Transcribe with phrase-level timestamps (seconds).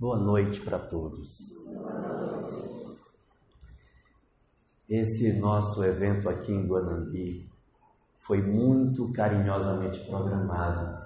[0.00, 1.28] Boa noite para todos.
[4.88, 7.46] Esse nosso evento aqui em Guanambi
[8.18, 11.04] foi muito carinhosamente programado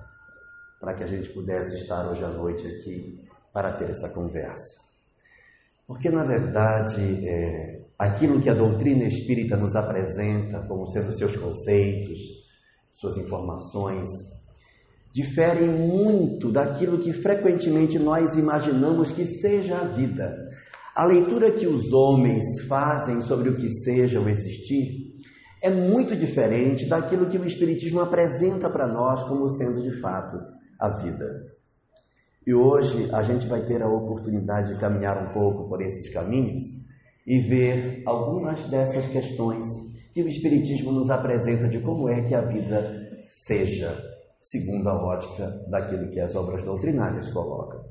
[0.79, 3.21] para que a gente pudesse estar hoje à noite aqui
[3.53, 4.81] para ter essa conversa.
[5.89, 12.21] Porque, na verdade, é, aquilo que a doutrina espírita nos apresenta como sendo seus conceitos,
[12.93, 14.09] suas informações,
[15.15, 20.35] diferem muito daquilo que frequentemente nós imaginamos que seja a vida.
[20.97, 25.15] A leitura que os homens fazem sobre o que seja o existir
[25.63, 30.37] é muito diferente daquilo que o Espiritismo apresenta para nós como sendo de fato
[30.81, 31.25] a vida.
[32.45, 36.61] E hoje a gente vai ter a oportunidade de caminhar um pouco por esses caminhos
[37.25, 39.65] e ver algumas dessas questões
[40.13, 44.14] que o Espiritismo nos apresenta de como é que a vida seja,
[44.45, 47.83] segundo a ótica daquilo que as obras doutrinárias colocam.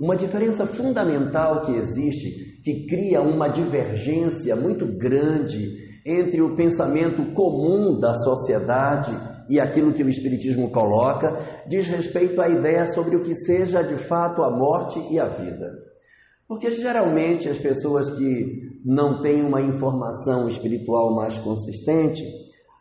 [0.00, 7.98] Uma diferença fundamental que existe, que cria uma divergência muito grande entre o pensamento comum
[7.98, 9.12] da sociedade
[9.48, 13.96] e aquilo que o Espiritismo coloca, diz respeito à ideia sobre o que seja de
[13.96, 15.70] fato a morte e a vida.
[16.46, 22.22] Porque geralmente as pessoas que não têm uma informação espiritual mais consistente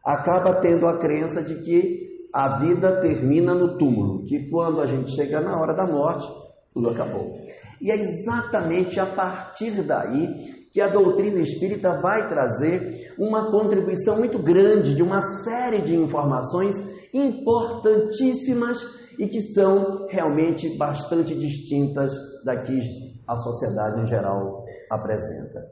[0.03, 2.06] acaba tendo a crença de que
[2.37, 6.31] a vida termina no túmulo, que quando a gente chega na hora da morte,
[6.71, 7.35] tudo acabou.
[7.81, 14.37] E é exatamente a partir daí que a doutrina espírita vai trazer uma contribuição muito
[14.37, 16.75] grande de uma série de informações
[17.11, 18.77] importantíssimas
[19.17, 22.11] e que são realmente bastante distintas
[22.45, 22.77] da que
[23.27, 25.67] a sociedade em geral apresenta.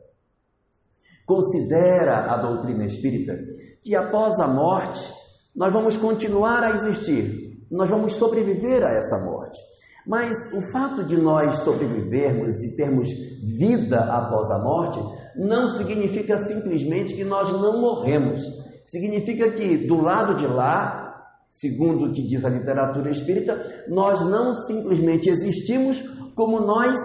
[1.27, 3.35] Considera a doutrina espírita
[3.83, 5.24] que após a morte
[5.55, 9.57] nós vamos continuar a existir, nós vamos sobreviver a essa morte.
[10.05, 13.09] Mas o fato de nós sobrevivermos e termos
[13.57, 14.99] vida após a morte
[15.35, 18.41] não significa simplesmente que nós não morremos.
[18.85, 24.53] Significa que do lado de lá, segundo o que diz a literatura espírita, nós não
[24.53, 26.01] simplesmente existimos
[26.35, 26.95] como nós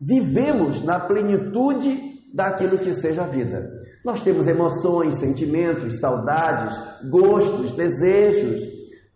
[0.00, 3.75] vivemos na plenitude daquilo que seja a vida.
[4.06, 6.78] Nós temos emoções, sentimentos, saudades,
[7.10, 8.60] gostos, desejos,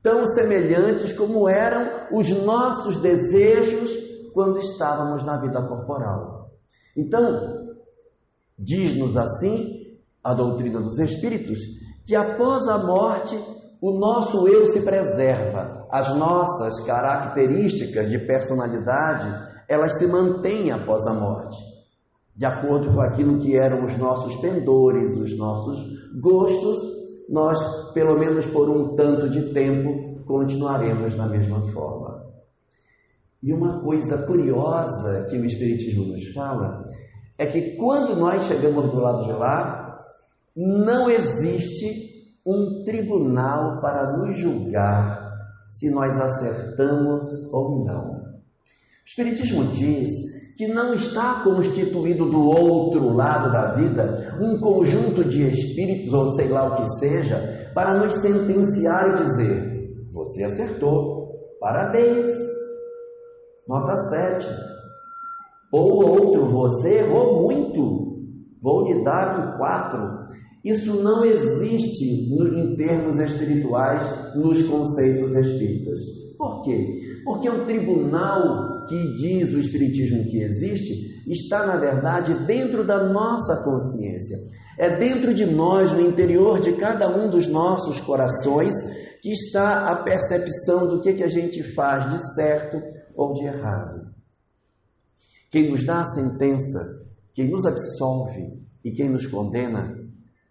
[0.03, 3.89] tão semelhantes como eram os nossos desejos
[4.35, 6.51] quando estávamos na vida corporal.
[6.97, 7.77] Então,
[8.59, 11.61] diz-nos assim a doutrina dos Espíritos
[12.05, 13.39] que após a morte
[13.81, 21.15] o nosso eu se preserva, as nossas características de personalidade elas se mantêm após a
[21.15, 21.57] morte,
[22.41, 25.79] de acordo com aquilo que eram os nossos pendores, os nossos
[26.19, 26.79] gostos
[27.29, 27.59] nós,
[27.93, 32.25] pelo menos por um tanto de tempo, continuaremos da mesma forma.
[33.43, 36.83] E uma coisa curiosa que o Espiritismo nos fala
[37.37, 40.01] é que quando nós chegamos do lado de lá,
[40.57, 45.31] não existe um tribunal para nos julgar
[45.69, 48.13] se nós acertamos ou não.
[48.13, 50.09] O Espiritismo diz
[50.57, 56.49] que não está constituído do outro lado da vida um conjunto de espíritos, ou sei
[56.49, 59.71] lá o que seja, para nos sentenciar e dizer:
[60.13, 61.29] você acertou,
[61.61, 62.31] parabéns,
[63.67, 64.47] nota 7.
[65.73, 68.19] Ou outro, você errou muito,
[68.61, 70.21] vou lhe dar um 4.
[70.65, 75.99] Isso não existe em termos espirituais nos conceitos espíritas.
[76.37, 77.21] Por quê?
[77.25, 83.63] Porque o tribunal que diz o Espiritismo que existe está, na verdade, dentro da nossa
[83.63, 84.37] consciência.
[84.77, 88.75] É dentro de nós, no interior de cada um dos nossos corações,
[89.23, 92.79] que está a percepção do que, que a gente faz de certo
[93.15, 94.11] ou de errado.
[95.53, 99.97] Quem nos dá a sentença, quem nos absolve e quem nos condena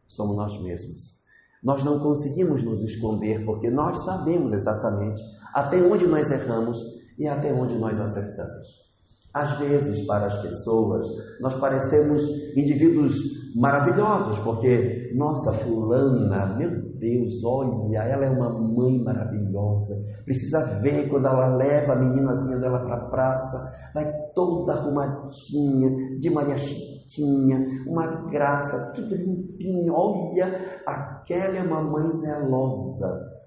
[0.08, 1.20] somos nós mesmos.
[1.62, 5.22] Nós não conseguimos nos esconder porque nós sabemos exatamente
[5.54, 6.78] até onde nós erramos
[7.20, 8.90] e até onde nós acertamos.
[9.34, 11.06] Às vezes, para as pessoas,
[11.40, 12.24] nós parecemos
[12.56, 13.16] indivíduos
[13.56, 20.04] maravilhosos, porque, nossa, Fulana, meu Deus, olha, ela é uma mãe maravilhosa.
[20.26, 26.30] Precisa ver quando ela leva a meninazinha dela para a praça, vai toda arrumadinha, de
[26.32, 29.94] Maria Chiquinha, uma graça, tudo limpinho.
[29.94, 33.40] Olha, aquela é uma mãe zelosa.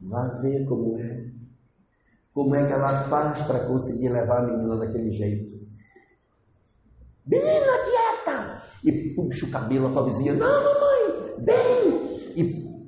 [0.00, 1.39] Vá ver como é.
[2.32, 5.60] Como é que ela faz para conseguir levar a menina daquele jeito?
[7.26, 8.62] Menina, quieta!
[8.84, 10.34] E puxa o cabelo a pobrezinha.
[10.34, 12.10] Não, mamãe, vem!
[12.36, 12.80] E,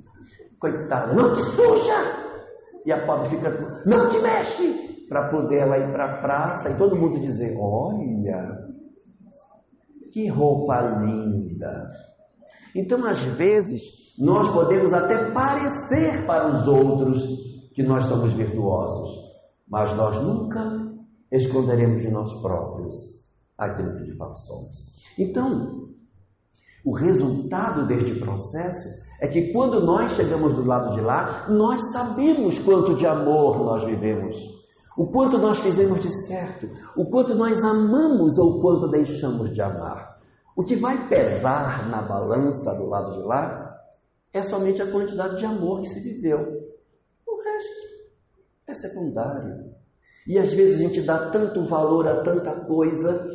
[0.59, 2.23] coitada, não te suja!
[2.85, 4.93] E a pobre fica, não te mexe!
[5.13, 8.67] para poder ela ir para a praça e todo mundo dizer: Olha,
[10.11, 11.91] que roupa linda.
[12.75, 13.81] Então, às vezes,
[14.17, 17.23] nós podemos até parecer para os outros
[17.75, 19.22] que nós somos virtuosos,
[19.73, 20.61] mas nós nunca
[21.31, 22.93] esconderemos de nós próprios
[23.57, 24.75] aquilo que de fato somos.
[25.17, 25.89] Então,
[26.85, 28.87] o resultado deste processo
[29.19, 33.83] é que quando nós chegamos do lado de lá, nós sabemos quanto de amor nós
[33.85, 34.37] vivemos,
[34.95, 39.61] o quanto nós fizemos de certo, o quanto nós amamos ou o quanto deixamos de
[39.63, 40.19] amar.
[40.55, 43.75] O que vai pesar na balança do lado de lá
[44.31, 46.37] é somente a quantidade de amor que se viveu.
[47.25, 47.92] O resto
[48.67, 49.73] é secundário.
[50.27, 53.29] E às vezes a gente dá tanto valor a tanta coisa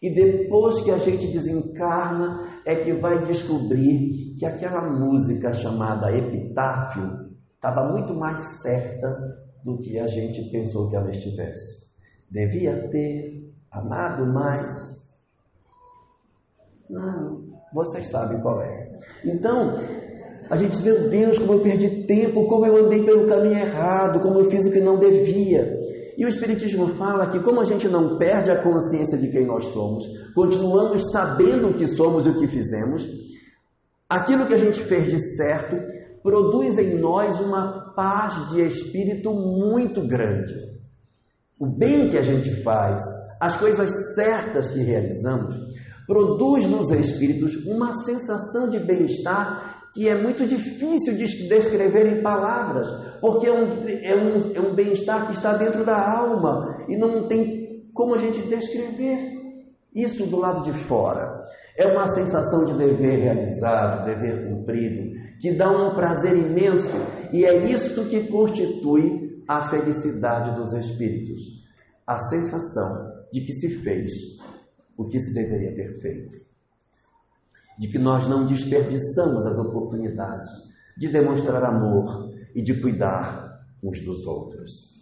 [0.00, 7.30] e depois que a gente desencarna, é que vai descobrir que aquela música chamada Epitáfio
[7.54, 11.88] estava muito mais certa do que a gente pensou que ela estivesse.
[12.30, 14.72] Devia ter amado mais.
[16.88, 17.42] Não,
[17.72, 18.98] vocês sabem qual é.
[19.24, 19.74] Então,
[20.50, 24.20] a gente diz, meu Deus, como eu perdi tempo, como eu andei pelo caminho errado,
[24.20, 25.78] como eu fiz o que não devia.
[26.16, 29.66] E o Espiritismo fala que, como a gente não perde a consciência de quem nós
[29.66, 30.04] somos,
[30.34, 33.06] continuamos sabendo o que somos e o que fizemos,
[34.08, 35.76] aquilo que a gente fez de certo
[36.22, 40.54] produz em nós uma paz de espírito muito grande.
[41.58, 43.00] O bem que a gente faz,
[43.40, 45.56] as coisas certas que realizamos,
[46.06, 52.88] produz nos espíritos uma sensação de bem-estar que é muito difícil de descrever em palavras,
[53.20, 57.26] porque é um, é um, é um bem-estar que está dentro da alma e não
[57.26, 59.38] tem como a gente descrever
[59.94, 61.42] isso do lado de fora.
[61.76, 66.96] É uma sensação de dever realizado, dever cumprido, que dá um prazer imenso
[67.32, 71.58] e é isso que constitui a felicidade dos espíritos.
[72.06, 74.10] A sensação de que se fez
[74.96, 76.47] o que se deveria ter feito
[77.78, 80.50] de que nós não desperdiçamos as oportunidades
[80.96, 84.98] de demonstrar amor e de cuidar uns dos outros.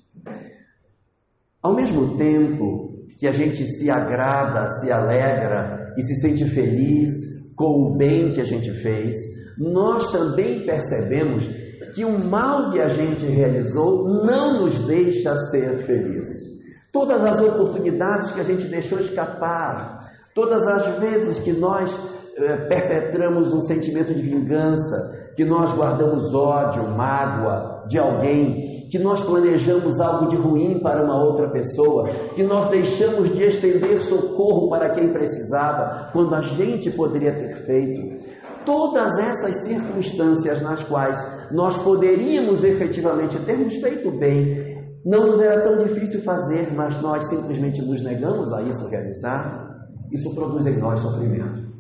[1.63, 7.11] Ao mesmo tempo que a gente se agrada, se alegra e se sente feliz
[7.57, 9.17] com o bem que a gente fez,
[9.59, 11.49] nós também percebemos
[11.95, 16.57] que o mal que a gente realizou não nos deixa ser felizes.
[16.93, 21.91] Todas as oportunidades que a gente deixou escapar, todas as vezes que nós
[22.37, 29.99] perpetramos um sentimento de vingança, que nós guardamos ódio, mágoa de alguém, que nós planejamos
[30.01, 35.13] algo de ruim para uma outra pessoa, que nós deixamos de estender socorro para quem
[35.13, 38.27] precisava, quando a gente poderia ter feito.
[38.65, 41.19] Todas essas circunstâncias nas quais
[41.53, 47.81] nós poderíamos efetivamente termos feito bem, não nos era tão difícil fazer, mas nós simplesmente
[47.81, 51.76] nos negamos a isso realizar, isso produz em nós sofrimento.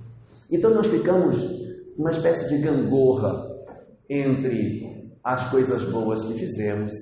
[0.50, 1.36] Então nós ficamos
[1.96, 3.46] uma espécie de gangorra
[4.08, 6.92] entre as coisas boas que fizemos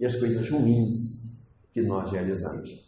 [0.00, 0.92] e as coisas ruins
[1.72, 2.84] que nós realizamos.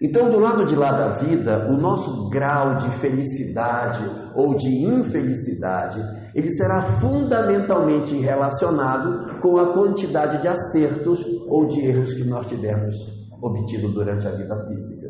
[0.00, 5.98] Então, do lado de lá da vida, o nosso grau de felicidade ou de infelicidade,
[6.34, 12.94] ele será fundamentalmente relacionado com a quantidade de acertos ou de erros que nós tivermos
[13.40, 15.08] obtido durante a vida física.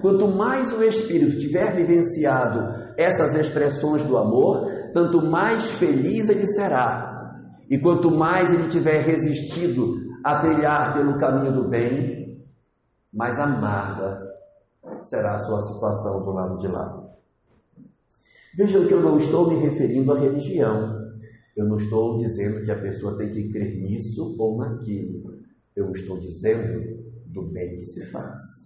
[0.00, 7.14] Quanto mais o espírito tiver vivenciado essas expressões do amor, tanto mais feliz ele será.
[7.68, 12.44] E quanto mais ele tiver resistido a trilhar pelo caminho do bem,
[13.12, 14.26] mais amarga
[15.02, 17.04] será a sua situação do lado de lá.
[18.56, 21.04] Vejam que eu não estou me referindo à religião.
[21.56, 25.34] Eu não estou dizendo que a pessoa tem que crer nisso ou naquilo.
[25.74, 28.65] Eu estou dizendo do bem que se faz.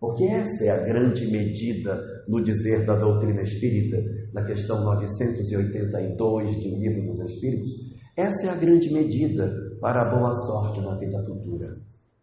[0.00, 3.96] Porque essa é a grande medida no dizer da doutrina espírita,
[4.32, 7.68] na questão 982 de O Livro dos Espíritos.
[8.16, 11.78] Essa é a grande medida para a boa sorte na vida futura.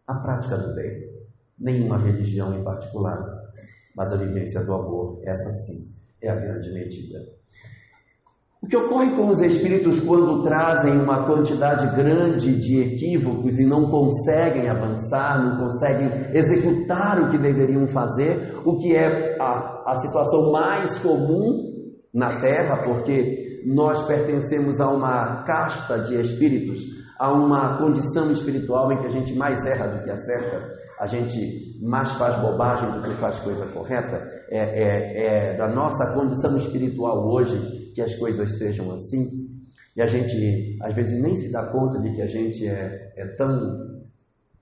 [0.06, 1.16] A prática do bem.
[1.58, 3.18] Nenhuma religião em particular,
[3.94, 5.90] mas a vivência do amor, essa sim,
[6.20, 7.26] é a grande medida.
[8.66, 13.88] O que ocorre com os espíritos quando trazem uma quantidade grande de equívocos e não
[13.88, 20.50] conseguem avançar, não conseguem executar o que deveriam fazer, o que é a, a situação
[20.50, 21.76] mais comum
[22.12, 26.80] na Terra, porque nós pertencemos a uma casta de espíritos,
[27.20, 30.66] a uma condição espiritual em que a gente mais erra do que acerta,
[30.98, 34.16] a gente mais faz bobagem do que faz coisa correta,
[34.48, 39.46] é, é, é da nossa condição espiritual hoje que as coisas sejam assim,
[39.94, 43.26] e a gente às vezes nem se dá conta de que a gente é, é
[43.36, 44.04] tão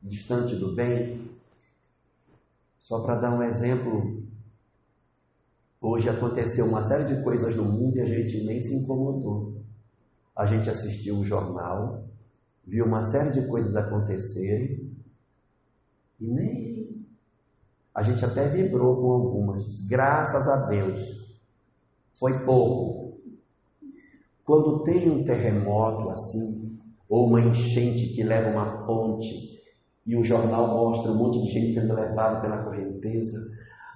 [0.02, 1.30] distante do bem.
[2.78, 4.22] Só para dar um exemplo,
[5.80, 9.60] hoje aconteceu uma série de coisas no mundo e a gente nem se incomodou.
[10.36, 12.04] A gente assistiu o jornal,
[12.66, 14.83] viu uma série de coisas acontecerem
[16.20, 17.06] e nem.
[17.94, 21.00] A gente até vibrou com algumas, graças a Deus.
[22.18, 23.18] Foi pouco.
[24.44, 26.78] Quando tem um terremoto assim,
[27.08, 29.54] ou uma enchente que leva uma ponte,
[30.06, 33.38] e o jornal mostra um monte de gente sendo levada pela correnteza,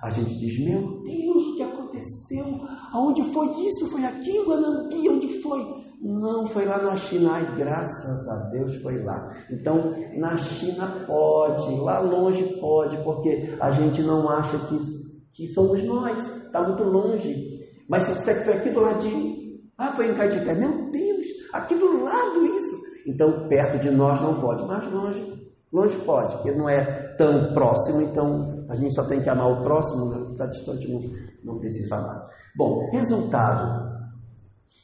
[0.02, 2.46] a gente diz: Meu Deus, o que aconteceu?
[2.92, 3.88] Aonde foi isso?
[3.88, 5.08] Foi aqui em Guanambi?
[5.08, 5.88] Onde foi?
[6.00, 7.32] Não, foi lá na China.
[7.34, 9.34] Ai, graças a Deus foi lá.
[9.50, 14.78] Então, na China pode, lá longe pode, porque a gente não acha que,
[15.34, 16.18] que somos nós.
[16.46, 17.58] Está muito longe.
[17.88, 20.54] Mas se que foi aqui do ladinho, ah, foi em Caetité.
[20.54, 22.76] Meu Deus, aqui do lado isso.
[23.06, 25.38] Então, perto de nós não pode, mas longe
[25.72, 29.60] Longe pode, porque não é tão próximo, então a gente só tem que amar o
[29.60, 31.02] próximo, está distante, não,
[31.44, 32.26] não precisa amar.
[32.56, 33.97] Bom, resultado: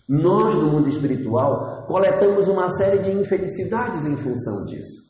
[0.09, 5.05] nós no mundo espiritual coletamos uma série de infelicidades em função disso.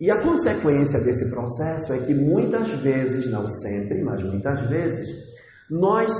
[0.00, 5.08] E a consequência desse processo é que muitas vezes, não sempre, mas muitas vezes,
[5.68, 6.12] nós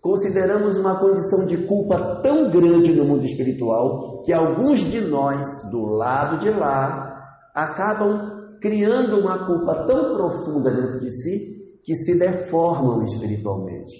[0.00, 5.86] consideramos uma condição de culpa tão grande no mundo espiritual que alguns de nós, do
[5.86, 13.02] lado de lá, acabam criando uma culpa tão profunda dentro de si que se deformam
[13.02, 13.92] espiritualmente.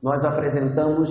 [0.00, 1.10] Nós apresentamos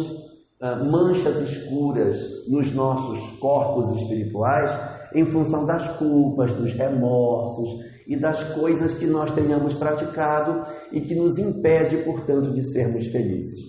[0.61, 4.69] manchas escuras nos nossos corpos espirituais
[5.13, 11.15] em função das culpas, dos remorsos e das coisas que nós tenhamos praticado e que
[11.15, 13.59] nos impede, portanto, de sermos felizes.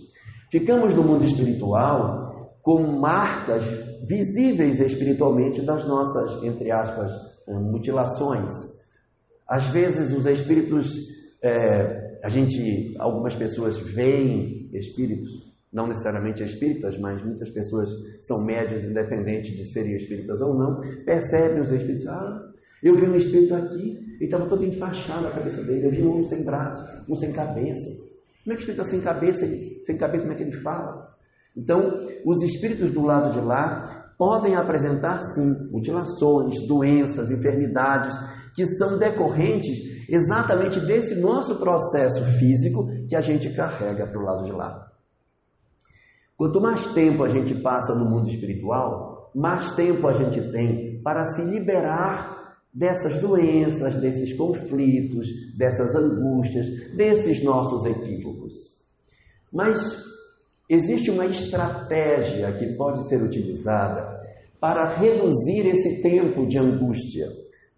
[0.51, 2.27] Ficamos no mundo espiritual
[2.63, 3.65] com marcas
[4.07, 7.13] visíveis espiritualmente das nossas, entre aspas,
[7.49, 8.53] mutilações.
[9.49, 10.93] Às vezes os espíritos,
[11.43, 15.46] é, a gente, algumas pessoas veem espíritos,
[15.77, 21.61] não necessariamente espíritas, mas muitas pessoas são médias, independente de serem espíritas ou não, percebem
[21.61, 22.51] os espíritos, ah,
[22.83, 26.25] eu vi um espírito aqui, e estava todo enfaixado a cabeça dele, eu vi um
[26.25, 27.91] sem braço, um sem cabeça.
[28.43, 29.47] Como é que o espírito está sem cabeça?
[29.85, 31.15] Sem cabeça, como é que ele fala?
[31.55, 38.15] Então, os espíritos do lado de lá podem apresentar sim mutilações, doenças, enfermidades
[38.55, 39.79] que são decorrentes
[40.09, 44.96] exatamente desse nosso processo físico que a gente carrega para o lado de lá.
[46.37, 51.25] Quanto mais tempo a gente passa no mundo espiritual, mais tempo a gente tem para
[51.25, 58.55] se liberar dessas doenças, desses conflitos, dessas angústias, desses nossos equívocos.
[59.53, 60.05] Mas
[60.69, 64.21] Existe uma estratégia que pode ser utilizada
[64.59, 67.29] para reduzir esse tempo de angústia,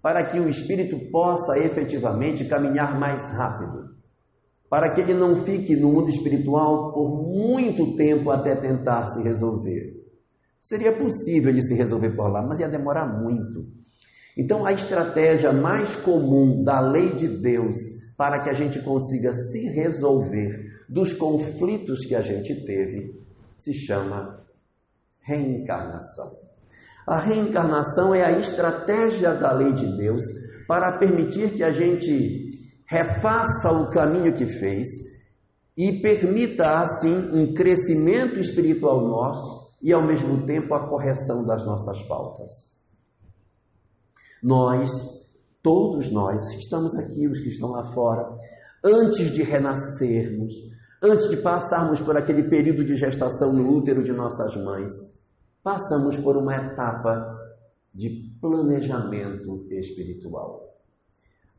[0.00, 3.91] para que o espírito possa efetivamente caminhar mais rápido,
[4.68, 9.96] para que ele não fique no mundo espiritual por muito tempo até tentar se resolver.
[10.60, 13.66] Seria possível de se resolver por lá, mas ia demorar muito.
[14.37, 17.76] Então, a estratégia mais comum da lei de Deus
[18.16, 23.14] para que a gente consiga se resolver dos conflitos que a gente teve
[23.56, 24.40] se chama
[25.22, 26.37] reencarnação.
[27.06, 30.22] A reencarnação é a estratégia da lei de Deus
[30.66, 32.48] para permitir que a gente
[32.88, 34.88] refaça o caminho que fez
[35.76, 42.00] e permita assim um crescimento espiritual nosso e ao mesmo tempo a correção das nossas
[42.09, 42.50] faltas.
[44.42, 44.90] Nós,
[45.62, 48.28] todos nós, estamos aqui, os que estão lá fora,
[48.85, 50.54] antes de renascermos,
[51.00, 54.92] Antes de passarmos por aquele período de gestação no útero de nossas mães,
[55.62, 57.38] passamos por uma etapa
[57.95, 60.67] de planejamento espiritual.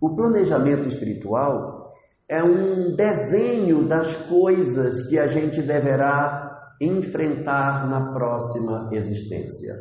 [0.02, 1.94] O planejamento espiritual
[2.28, 9.74] é um desenho das coisas que a gente deverá enfrentar na próxima existência.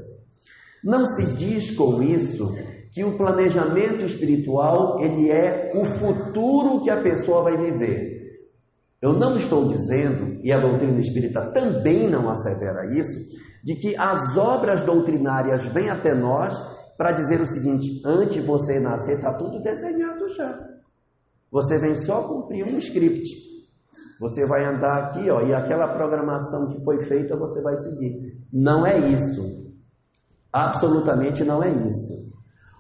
[0.83, 2.55] Não se diz com isso
[2.93, 8.19] que o planejamento espiritual ele é o futuro que a pessoa vai viver.
[9.01, 13.31] Eu não estou dizendo, e a doutrina espírita também não assevera isso,
[13.63, 16.55] de que as obras doutrinárias vêm até nós
[16.99, 20.59] para dizer o seguinte: antes de você nascer, está tudo desenhado já.
[21.51, 23.49] Você vem só cumprir um script.
[24.21, 28.37] Você vai andar aqui, ó, e aquela programação que foi feita você vai seguir.
[28.53, 29.69] Não é isso.
[30.53, 32.29] Absolutamente não é isso.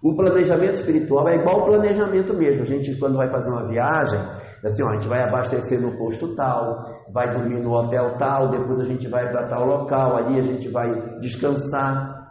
[0.02, 2.62] O planejamento espiritual é igual ao planejamento mesmo.
[2.62, 4.18] A gente, quando vai fazer uma viagem,
[4.64, 8.80] assim, ó, a gente vai abastecer no posto tal, vai dormir no hotel tal, depois
[8.80, 12.28] a gente vai para tal local, ali a gente vai descansar.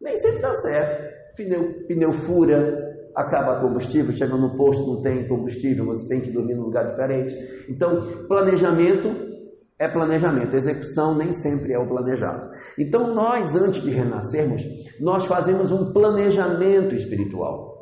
[0.00, 1.01] Nem sempre dá certo.
[1.36, 6.54] Pneu, pneu fura, acaba combustível, chega no posto, não tem combustível, você tem que dormir
[6.54, 7.34] num lugar diferente.
[7.68, 9.32] Então, planejamento
[9.78, 12.50] é planejamento, execução nem sempre é o planejado.
[12.78, 14.62] Então, nós, antes de renascermos,
[15.00, 17.72] nós fazemos um planejamento espiritual.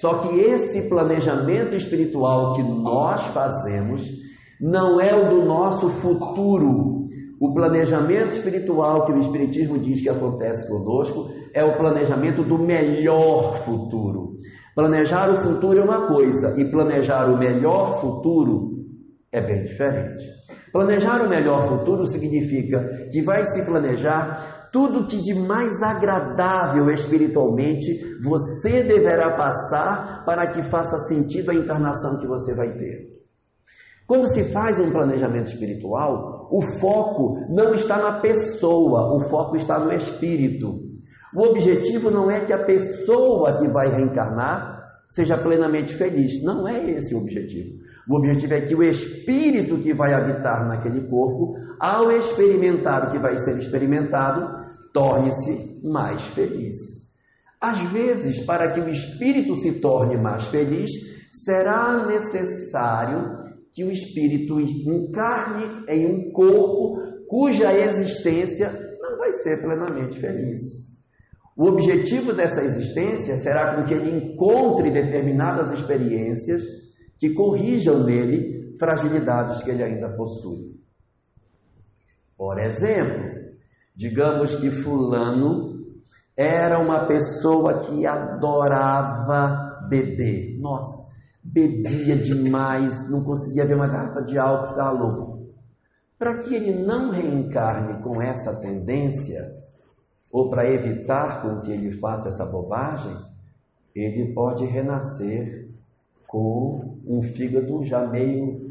[0.00, 4.02] Só que esse planejamento espiritual que nós fazemos
[4.60, 6.99] não é o do nosso futuro.
[7.40, 13.64] O planejamento espiritual que o Espiritismo diz que acontece conosco é o planejamento do melhor
[13.64, 14.36] futuro.
[14.74, 18.84] Planejar o futuro é uma coisa e planejar o melhor futuro
[19.32, 20.22] é bem diferente.
[20.70, 28.18] Planejar o melhor futuro significa que vai se planejar tudo que de mais agradável espiritualmente
[28.22, 33.08] você deverá passar para que faça sentido a encarnação que você vai ter.
[34.06, 39.78] Quando se faz um planejamento espiritual, o foco não está na pessoa, o foco está
[39.78, 40.90] no espírito.
[41.34, 46.42] O objetivo não é que a pessoa que vai reencarnar seja plenamente feliz.
[46.42, 47.78] Não é esse o objetivo.
[48.08, 53.18] O objetivo é que o espírito que vai habitar naquele corpo, ao experimentar o que
[53.18, 56.76] vai ser experimentado, torne-se mais feliz.
[57.60, 60.90] Às vezes, para que o espírito se torne mais feliz,
[61.44, 63.39] será necessário
[63.72, 66.98] que o espírito encarne em um corpo
[67.28, 68.68] cuja existência
[69.00, 70.58] não vai ser plenamente feliz.
[71.56, 76.62] O objetivo dessa existência será com que ele encontre determinadas experiências
[77.18, 80.74] que corrijam nele fragilidades que ele ainda possui.
[82.36, 83.52] Por exemplo,
[83.94, 85.84] digamos que Fulano
[86.34, 90.58] era uma pessoa que adorava beber.
[90.58, 90.99] Nossa,
[91.42, 95.48] bebia demais, não conseguia ver uma garrafa de álcool, ficava louco.
[96.18, 99.56] Para que ele não reencarne com essa tendência,
[100.30, 103.16] ou para evitar com que ele faça essa bobagem,
[103.94, 105.68] ele pode renascer
[106.26, 108.70] com um fígado já meio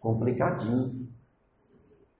[0.00, 1.06] complicadinho.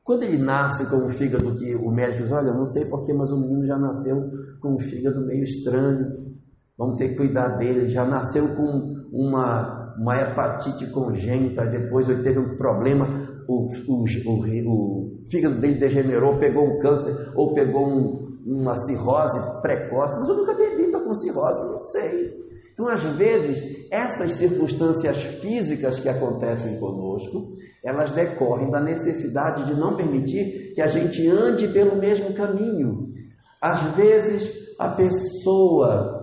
[0.05, 3.31] Quando ele nasce com um fígado que o médico diz, olha, não sei porquê, mas
[3.31, 6.37] o menino já nasceu com um fígado meio estranho,
[6.79, 12.41] vamos ter que cuidar dele, já nasceu com uma, uma hepatite congênita, depois ele teve
[12.41, 13.07] um problema,
[13.49, 19.39] o, o, o, o fígado dele degenerou, pegou um câncer ou pegou um, uma cirrose
[19.63, 22.45] precoce, mas eu nunca bebi para com cirrose, não sei.
[22.73, 29.97] Então, às vezes, essas circunstâncias físicas que acontecem conosco, elas decorrem da necessidade de não
[29.97, 33.13] permitir que a gente ande pelo mesmo caminho.
[33.61, 36.21] Às vezes, a pessoa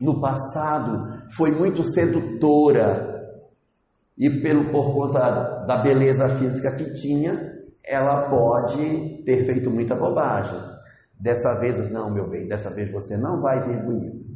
[0.00, 3.10] no passado foi muito sedutora
[4.16, 10.58] e pelo por conta da beleza física que tinha, ela pode ter feito muita bobagem.
[11.18, 14.30] Dessa vez, não, meu bem, dessa vez você não vai vir bonito.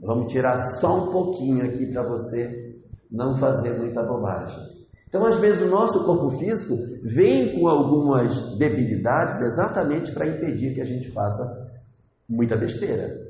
[0.00, 2.76] Vamos tirar só um pouquinho aqui para você
[3.10, 4.76] não fazer muita bobagem.
[5.08, 10.80] Então, às vezes, o nosso corpo físico vem com algumas debilidades exatamente para impedir que
[10.80, 11.42] a gente faça
[12.28, 13.25] muita besteira.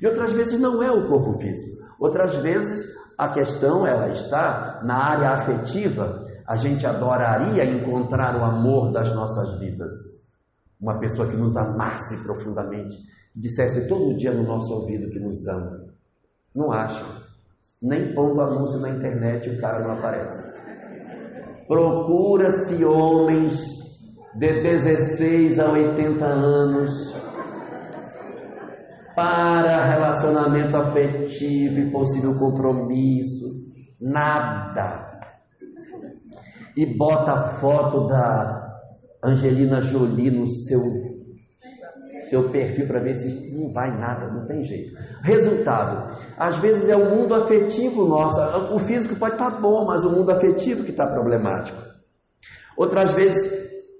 [0.00, 1.84] E outras vezes não é o corpo físico.
[1.98, 2.86] Outras vezes
[3.18, 6.26] a questão ela está na área afetiva.
[6.46, 9.92] A gente adoraria encontrar o amor das nossas vidas
[10.80, 12.96] uma pessoa que nos amasse profundamente,
[13.36, 15.84] dissesse todo dia no nosso ouvido que nos ama.
[16.54, 17.04] Não acho.
[17.82, 20.50] Nem pondo anúncio na internet o cara não aparece.
[21.68, 23.60] Procura-se homens
[24.34, 26.90] de 16 a 80 anos
[29.20, 33.68] para relacionamento afetivo e possível compromisso.
[34.00, 35.20] Nada.
[36.74, 38.78] E bota a foto da
[39.22, 40.80] Angelina Jolie no seu,
[42.30, 44.96] seu perfil para ver se não vai nada, não tem jeito.
[45.22, 48.40] Resultado: às vezes é o mundo afetivo nosso.
[48.74, 51.78] O físico pode estar tá bom, mas o mundo afetivo que está problemático.
[52.74, 53.52] Outras vezes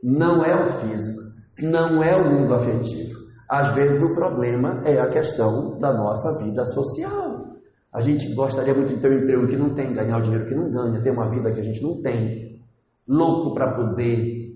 [0.02, 1.20] não é o físico,
[1.60, 3.19] não é o mundo afetivo.
[3.50, 7.48] Às vezes o problema é a questão da nossa vida social.
[7.92, 10.54] A gente gostaria muito de ter um emprego que não tem, ganhar o dinheiro que
[10.54, 12.62] não ganha, ter uma vida que a gente não tem,
[13.08, 14.54] louco para poder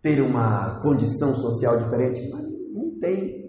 [0.00, 3.44] ter uma condição social diferente, mas não tem.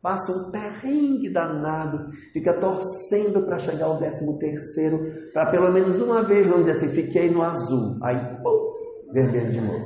[0.00, 6.22] Passa um perrengue danado, fica torcendo para chegar ao décimo terceiro, para pelo menos uma
[6.22, 9.84] vez, vamos dizer assim, fiquei no azul, aí, pum, vermelho de novo.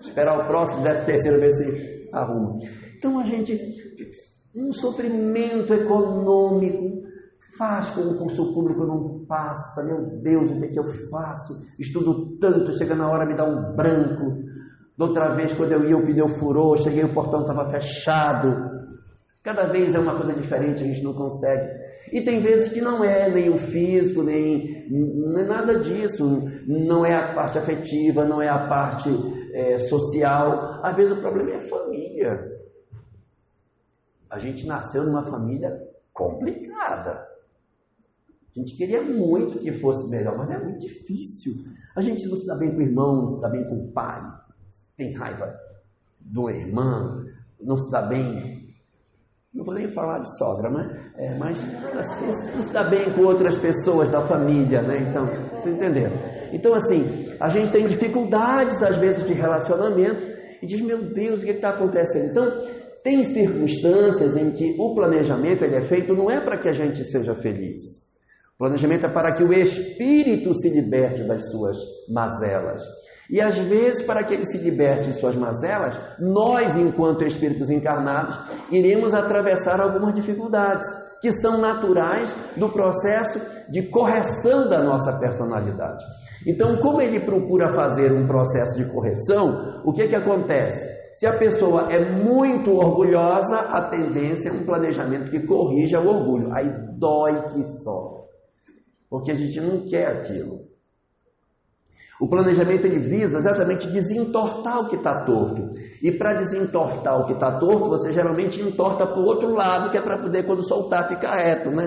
[0.00, 2.56] Esperar o próximo, décimo terceiro, ver se arruma.
[3.04, 3.54] Então a gente,
[4.56, 7.02] um sofrimento econômico,
[7.58, 11.52] faz com o curso público não passa, meu Deus, o que, é que eu faço?
[11.78, 14.42] Estudo tanto, chega na hora me dá um branco,
[14.96, 18.48] da outra vez, quando eu ia, o pneu furou, cheguei, o portão estava fechado.
[19.42, 21.68] Cada vez é uma coisa diferente, a gente não consegue.
[22.10, 26.24] E tem vezes que não é nem o físico, nem, nem nada disso.
[26.66, 29.10] Não é a parte afetiva, não é a parte
[29.52, 30.80] é, social.
[30.82, 32.53] Às vezes o problema é a família.
[34.34, 35.80] A gente nasceu numa família
[36.12, 37.24] complicada.
[38.50, 41.52] A gente queria muito que fosse melhor, mas é muito difícil.
[41.96, 43.92] A gente não se dá bem com o irmão, não se dá bem com o
[43.92, 44.20] pai,
[44.96, 45.56] tem raiva
[46.18, 47.24] do irmão,
[47.60, 48.74] não se dá bem.
[49.52, 51.12] Não vou nem falar de sogra, né?
[51.16, 51.64] É, mas
[52.52, 54.96] não se dá bem com outras pessoas da família, né?
[54.98, 55.26] Então,
[55.60, 56.16] vocês entenderam?
[56.52, 60.26] Então, assim, a gente tem dificuldades às vezes de relacionamento
[60.60, 62.30] e diz: Meu Deus, o que está acontecendo?
[62.30, 66.72] Então, tem circunstâncias em que o planejamento ele é feito não é para que a
[66.72, 68.02] gente seja feliz.
[68.54, 71.76] O planejamento é para que o espírito se liberte das suas
[72.08, 72.82] mazelas.
[73.28, 78.38] E às vezes, para que ele se liberte de suas mazelas, nós, enquanto espíritos encarnados,
[78.70, 80.84] iremos atravessar algumas dificuldades
[81.20, 83.40] que são naturais do processo
[83.70, 86.04] de correção da nossa personalidade.
[86.46, 91.03] Então, como ele procura fazer um processo de correção, o que, que acontece?
[91.14, 96.52] Se a pessoa é muito orgulhosa, a tendência é um planejamento que corrija o orgulho.
[96.52, 96.66] Aí
[96.98, 98.24] dói que só
[99.14, 100.66] porque a gente não quer aquilo.
[102.20, 105.70] O planejamento ele visa exatamente desentortar o que está torto.
[106.02, 109.96] E para desentortar o que está torto, você geralmente entorta para o outro lado, que
[109.96, 111.86] é para poder, quando soltar, ficar reto, né?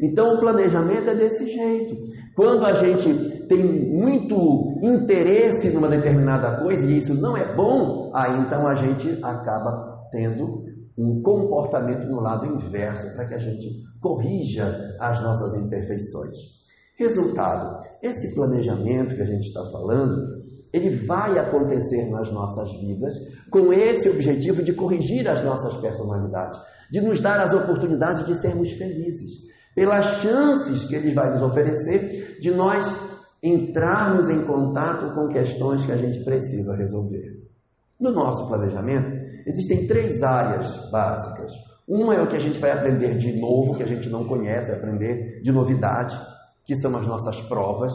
[0.00, 1.96] Então o planejamento é desse jeito.
[2.34, 8.40] Quando a gente tem muito interesse numa determinada coisa e isso não é bom, aí
[8.40, 10.64] então a gente acaba tendo
[10.96, 14.64] um comportamento no lado inverso para que a gente corrija
[14.98, 16.36] as nossas imperfeições.
[16.98, 20.42] Resultado: esse planejamento que a gente está falando,
[20.72, 23.14] ele vai acontecer nas nossas vidas
[23.50, 26.58] com esse objetivo de corrigir as nossas personalidades,
[26.90, 32.38] de nos dar as oportunidades de sermos felizes, pelas chances que ele vai nos oferecer
[32.40, 32.84] de nós
[33.42, 37.42] entrarmos em contato com questões que a gente precisa resolver.
[37.98, 39.10] No nosso planejamento,
[39.46, 41.52] existem três áreas básicas.
[41.88, 44.70] Uma é o que a gente vai aprender de novo, que a gente não conhece,
[44.70, 46.16] aprender de novidade,
[46.64, 47.92] que são as nossas provas,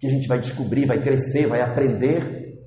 [0.00, 2.58] que a gente vai descobrir, vai crescer, vai aprender.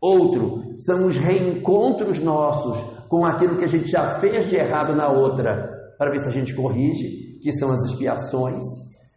[0.00, 2.78] Outro são os reencontros nossos
[3.08, 6.32] com aquilo que a gente já fez de errado na outra, para ver se a
[6.32, 8.62] gente corrige, que são as expiações.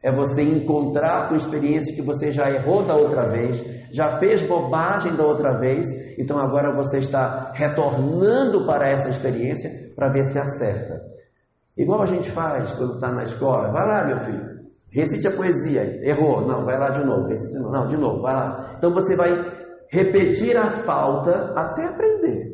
[0.03, 5.15] É você encontrar com experiência que você já errou da outra vez, já fez bobagem
[5.15, 5.85] da outra vez,
[6.17, 11.01] então agora você está retornando para essa experiência para ver se acerta.
[11.77, 14.59] Igual a gente faz quando está na escola, vai lá, meu filho,
[14.91, 18.75] recite a poesia, errou, não, vai lá de novo, recite não, de novo, vai lá.
[18.77, 19.31] Então você vai
[19.89, 22.53] repetir a falta até aprender.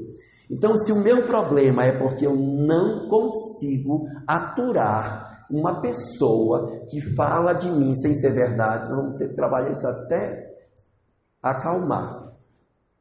[0.49, 7.53] Então, se o meu problema é porque eu não consigo aturar uma pessoa que fala
[7.53, 10.51] de mim sem ser verdade, nós vamos ter que trabalhar isso até
[11.41, 12.31] acalmar.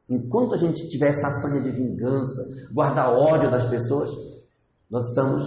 [0.09, 4.09] Enquanto a gente tiver essa sanha de vingança, guardar ódio das pessoas,
[4.89, 5.43] nós estamos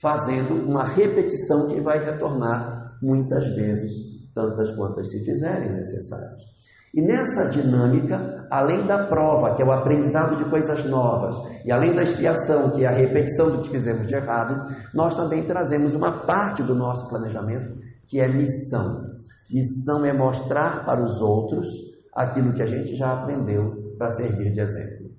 [0.00, 3.90] fazendo uma repetição que vai retornar muitas vezes,
[4.34, 6.57] tantas quantas se fizerem necessárias.
[6.94, 11.94] E nessa dinâmica, além da prova, que é o aprendizado de coisas novas, e além
[11.94, 16.24] da expiação, que é a repetição do que fizemos de errado, nós também trazemos uma
[16.24, 19.06] parte do nosso planejamento, que é missão.
[19.50, 21.66] Missão é mostrar para os outros
[22.14, 25.10] aquilo que a gente já aprendeu para servir de exemplo.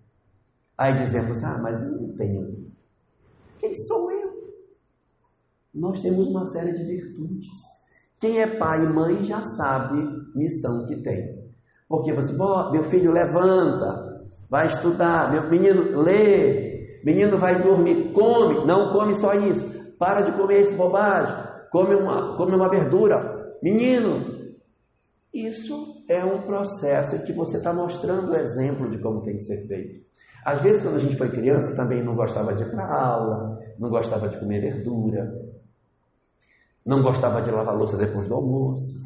[0.77, 2.69] Aí dizemos, ah, mas eu não tenho.
[3.59, 4.29] Quem sou eu?
[5.73, 7.47] Nós temos uma série de virtudes.
[8.19, 9.97] Quem é pai e mãe já sabe
[10.35, 11.38] missão que tem.
[11.89, 12.31] Porque você,
[12.71, 19.33] meu filho levanta, vai estudar, meu menino lê, menino vai dormir, come, não come só
[19.33, 21.35] isso, para de comer esse bobagem,
[21.71, 24.55] come uma, come uma verdura, Menino,
[25.33, 29.67] isso é um processo que você está mostrando o exemplo de como tem que ser
[29.67, 29.99] feito.
[30.45, 33.89] Às vezes, quando a gente foi criança, também não gostava de ir para aula, não
[33.89, 35.29] gostava de comer verdura,
[36.85, 39.03] não gostava de lavar louça depois do almoço.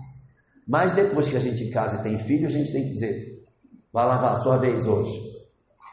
[0.68, 3.44] Mas depois que a gente casa e tem filho, a gente tem que dizer:
[3.92, 5.20] vai lavar a sua vez hoje.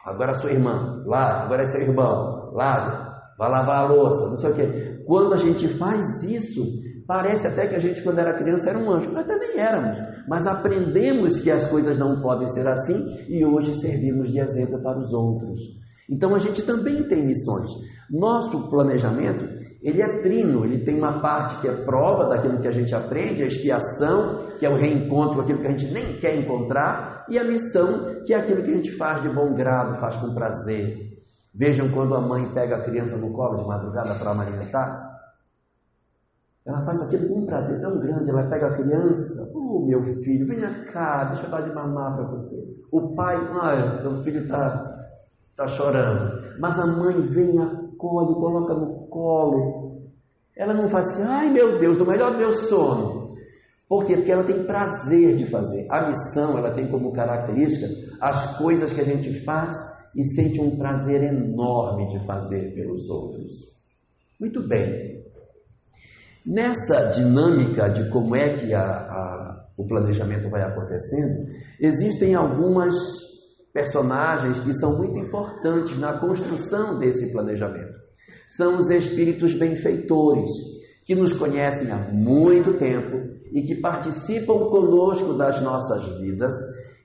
[0.05, 4.51] Agora sua irmã, lá, agora é seu irmão, lá, vai lavar a louça, não sei
[4.51, 5.03] o quê.
[5.05, 6.63] Quando a gente faz isso,
[7.11, 9.11] Parece até que a gente, quando era criança, era um anjo.
[9.17, 9.97] Até nem éramos.
[10.29, 14.97] Mas aprendemos que as coisas não podem ser assim e hoje servimos de exemplo para
[14.97, 15.59] os outros.
[16.09, 17.69] Então a gente também tem missões.
[18.09, 19.45] Nosso planejamento,
[19.83, 23.43] ele é trino, ele tem uma parte que é prova daquilo que a gente aprende,
[23.43, 27.43] a expiação, que é o reencontro, aquilo que a gente nem quer encontrar, e a
[27.43, 31.17] missão, que é aquilo que a gente faz de bom grado, faz com prazer.
[31.51, 35.17] Vejam quando a mãe pega a criança no colo de madrugada para amamentar,
[36.63, 40.45] Ela faz aquilo com um prazer tão grande, ela pega a criança, oh meu filho,
[40.45, 42.63] venha cá, deixa eu dar de mamar para você.
[42.91, 45.09] O pai, olha, meu filho está
[45.57, 46.39] tá chorando.
[46.59, 50.03] Mas a mãe vem, acolhe, coloca no colo.
[50.55, 53.20] Ela não faz assim, ai meu Deus, do melhor do meu sono.
[53.91, 54.15] Por quê?
[54.15, 55.85] Porque ela tem prazer de fazer.
[55.89, 57.87] A missão, ela tem como característica
[58.21, 59.69] as coisas que a gente faz
[60.15, 63.51] e sente um prazer enorme de fazer pelos outros.
[64.39, 65.21] Muito bem.
[66.45, 72.95] Nessa dinâmica de como é que a, a, o planejamento vai acontecendo, existem algumas
[73.73, 77.99] personagens que são muito importantes na construção desse planejamento.
[78.55, 80.49] São os espíritos benfeitores,
[81.03, 86.53] que nos conhecem há muito tempo e que participam conosco das nossas vidas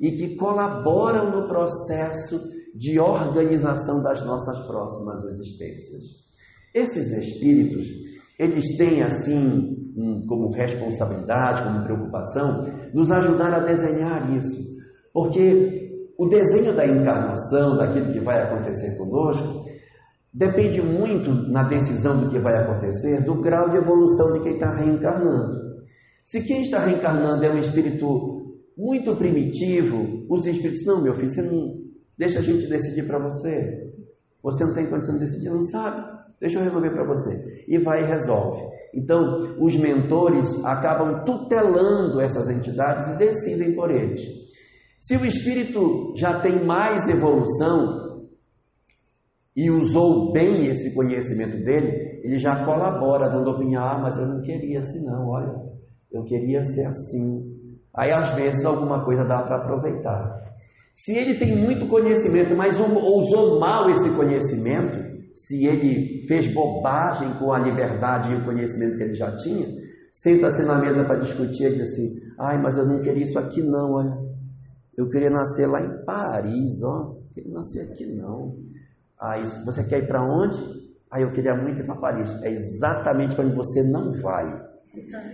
[0.00, 2.40] e que colaboram no processo
[2.74, 6.04] de organização das nossas próximas existências.
[6.74, 7.86] Esses espíritos
[8.38, 14.76] eles têm assim como responsabilidade, como preocupação, nos ajudar a desenhar isso.
[15.12, 19.64] Porque o desenho da encarnação, daquilo que vai acontecer conosco,
[20.32, 24.70] depende muito na decisão do que vai acontecer do grau de evolução de quem está
[24.74, 25.65] reencarnando.
[26.26, 31.40] Se quem está reencarnando é um espírito muito primitivo, os espíritos, não, meu filho, você
[31.40, 31.78] não
[32.18, 33.92] deixa a gente decidir para você.
[34.42, 36.04] Você não tem condição de decidir, não sabe.
[36.40, 37.64] Deixa eu resolver para você.
[37.68, 38.60] E vai e resolve.
[38.92, 44.20] Então, os mentores acabam tutelando essas entidades e decidem por eles.
[44.98, 48.26] Se o espírito já tem mais evolução
[49.54, 54.42] e usou bem esse conhecimento dele, ele já colabora, dando opinião: ah, mas eu não
[54.42, 55.65] queria assim, não, olha,
[56.16, 57.54] eu queria ser assim.
[57.94, 60.46] Aí, às vezes, alguma coisa dá para aproveitar.
[60.94, 64.96] Se ele tem muito conhecimento, mas usou mal esse conhecimento,
[65.34, 69.66] se ele fez bobagem com a liberdade e o conhecimento que ele já tinha,
[70.10, 73.62] senta-se na mesa para discutir e diz assim: ai, mas eu não queria isso aqui
[73.62, 74.26] não, olha.
[74.96, 77.12] Eu queria nascer lá em Paris, ó.
[77.12, 78.56] Eu queria nascer aqui não.
[79.20, 80.56] Aí, você quer ir para onde?
[81.12, 82.30] Aí eu queria muito ir para Paris.
[82.42, 84.75] É exatamente onde você não vai.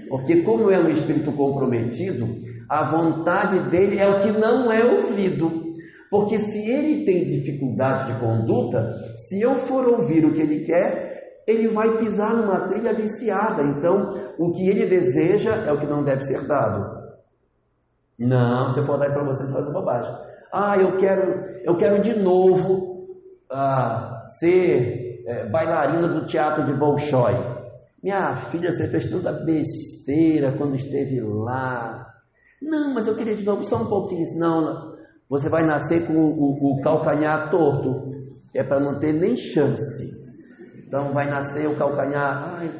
[0.08, 2.26] Porque como é um espírito comprometido,
[2.68, 5.62] a vontade dele é o que não é ouvido.
[6.10, 11.42] Porque se ele tem dificuldade de conduta, se eu for ouvir o que ele quer,
[11.46, 13.62] ele vai pisar numa trilha viciada.
[13.62, 17.02] Então, o que ele deseja é o que não deve ser dado.
[18.18, 20.14] Não, se eu for dar para você, você faz bobagem.
[20.52, 23.06] Ah, eu quero, eu quero de novo
[23.50, 27.51] ah, ser é, bailarina do teatro de Bolshoi.
[28.02, 32.04] Minha filha, você fez tanta besteira quando esteve lá.
[32.60, 34.24] Não, mas eu queria de novo só um pouquinho.
[34.36, 34.92] Não,
[35.28, 38.10] você vai nascer com o, o, o calcanhar torto,
[38.54, 40.22] é para não ter nem chance.
[40.84, 42.70] Então vai nascer o calcanhar, ai,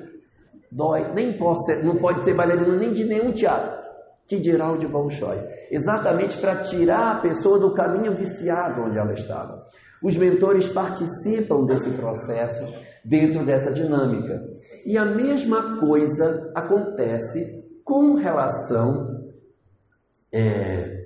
[0.71, 3.81] dói, nem pode ser, não pode ser bailarino nem de nenhum teatro.
[4.27, 5.39] Que dirá o de Bolshoi?
[5.71, 9.67] Exatamente para tirar a pessoa do caminho viciado onde ela estava.
[10.03, 12.67] Os mentores participam desse processo
[13.05, 14.43] dentro dessa dinâmica.
[14.85, 19.23] E a mesma coisa acontece com relação
[20.33, 21.03] é,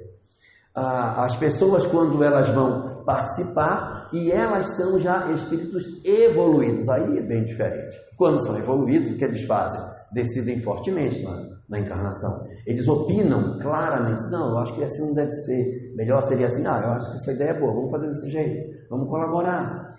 [0.75, 6.89] as pessoas quando elas vão participar e elas são já espíritos evoluídos.
[6.89, 7.99] Aí é bem diferente.
[8.17, 9.81] Quando são evoluídos, o que eles fazem?
[10.13, 12.47] Decidem fortemente na, na encarnação.
[12.67, 15.95] Eles opinam claramente: não, eu acho que assim não deve ser.
[15.97, 18.89] Melhor seria assim: ah, eu acho que essa ideia é boa, vamos fazer desse jeito,
[18.91, 19.97] vamos colaborar.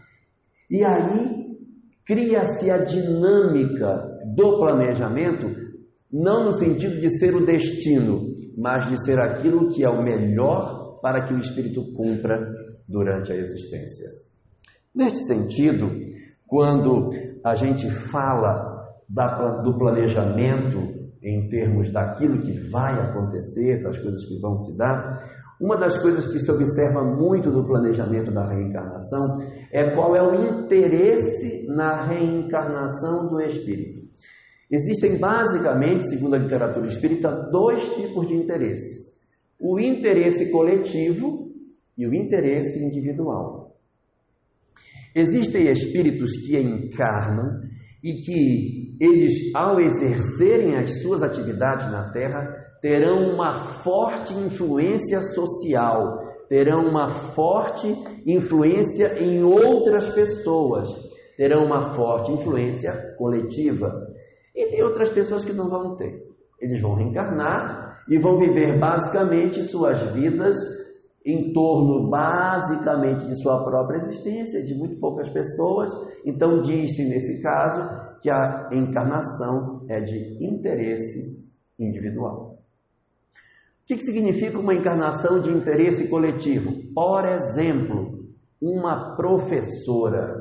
[0.69, 1.46] E aí
[2.07, 5.47] cria-se a dinâmica do planejamento,
[6.11, 10.99] não no sentido de ser o destino, mas de ser aquilo que é o melhor
[11.01, 12.39] para que o espírito cumpra
[12.87, 14.09] durante a existência.
[14.95, 15.91] Neste sentido,
[16.47, 17.11] quando
[17.43, 24.39] a gente fala da, do planejamento em termos daquilo que vai acontecer, das coisas que
[24.39, 29.39] vão se dar, uma das coisas que se observa muito no planejamento da reencarnação
[29.71, 34.07] é qual é o interesse na reencarnação do espírito.
[34.69, 39.13] Existem basicamente, segundo a literatura espírita, dois tipos de interesse:
[39.59, 41.51] o interesse coletivo
[41.97, 43.75] e o interesse individual.
[45.15, 47.61] Existem espíritos que encarnam
[48.03, 56.19] e que eles, ao exercerem as suas atividades na Terra, terão uma forte influência social,
[56.49, 57.87] terão uma forte
[58.25, 60.89] influência em outras pessoas,
[61.35, 64.07] terão uma forte influência coletiva.
[64.55, 66.25] E tem outras pessoas que não vão ter.
[66.59, 70.57] Eles vão reencarnar e vão viver basicamente suas vidas
[71.25, 75.91] em torno basicamente de sua própria existência, de muito poucas pessoas.
[76.25, 81.45] Então, disse nesse caso que a encarnação é de interesse
[81.77, 82.56] individual.
[83.87, 86.73] O que, que significa uma encarnação de interesse coletivo?
[86.93, 88.19] Por exemplo,
[88.61, 90.35] uma professora.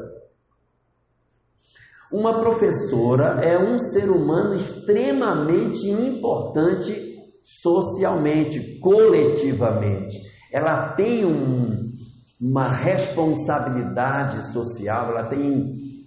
[2.10, 10.20] Uma professora é um ser humano extremamente importante socialmente, coletivamente.
[10.52, 11.92] Ela tem um,
[12.40, 16.04] uma responsabilidade social, ela tem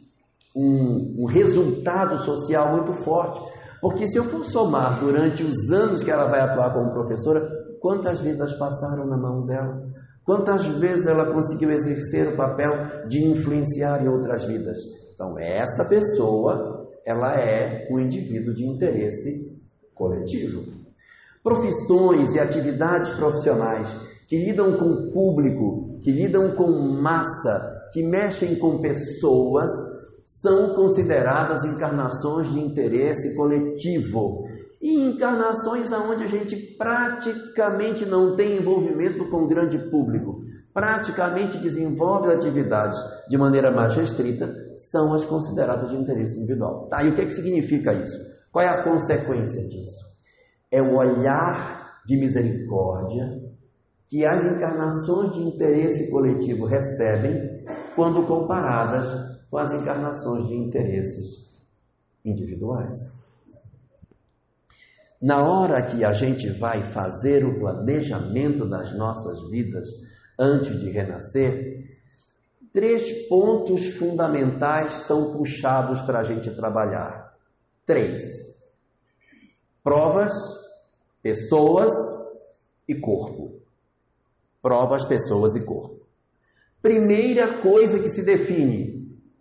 [0.53, 3.39] um, um resultado social muito forte.
[3.81, 7.41] Porque se eu for somar durante os anos que ela vai atuar como professora,
[7.79, 9.81] quantas vidas passaram na mão dela?
[10.25, 14.77] Quantas vezes ela conseguiu exercer o papel de influenciar em outras vidas?
[15.13, 19.59] Então, essa pessoa, ela é um indivíduo de interesse
[19.95, 20.61] coletivo.
[21.43, 23.89] Profissões e atividades profissionais
[24.27, 26.69] que lidam com o público, que lidam com
[27.01, 29.71] massa, que mexem com pessoas,
[30.29, 34.45] são consideradas encarnações de interesse coletivo.
[34.79, 42.31] E encarnações aonde a gente praticamente não tem envolvimento com o grande público, praticamente desenvolve
[42.31, 44.47] atividades de maneira mais restrita,
[44.91, 46.87] são as consideradas de interesse individual.
[46.87, 48.15] Tá, e o que, é que significa isso?
[48.51, 50.05] Qual é a consequência disso?
[50.71, 53.25] É o olhar de misericórdia
[54.07, 57.65] que as encarnações de interesse coletivo recebem
[57.95, 61.49] quando comparadas com as encarnações de interesses
[62.23, 62.99] individuais.
[65.21, 69.87] Na hora que a gente vai fazer o planejamento das nossas vidas
[70.39, 71.99] antes de renascer,
[72.71, 77.33] três pontos fundamentais são puxados para a gente trabalhar.
[77.85, 78.23] Três:
[79.83, 80.31] provas,
[81.21, 81.91] pessoas
[82.87, 83.59] e corpo.
[84.61, 85.99] Provas, pessoas e corpo.
[86.81, 88.88] Primeira coisa que se define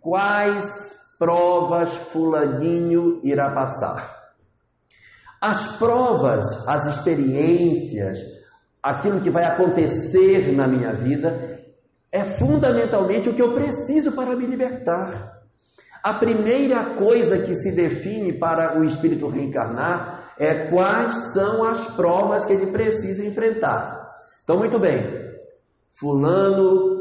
[0.01, 0.65] quais
[1.17, 4.17] provas Fulaninho irá passar.
[5.41, 8.17] As provas, as experiências,
[8.81, 11.59] aquilo que vai acontecer na minha vida,
[12.11, 15.39] é fundamentalmente o que eu preciso para me libertar.
[16.03, 22.45] A primeira coisa que se define para o espírito reencarnar é quais são as provas
[22.45, 23.99] que ele precisa enfrentar.
[24.43, 25.03] Então, muito bem,
[25.93, 26.98] Fulano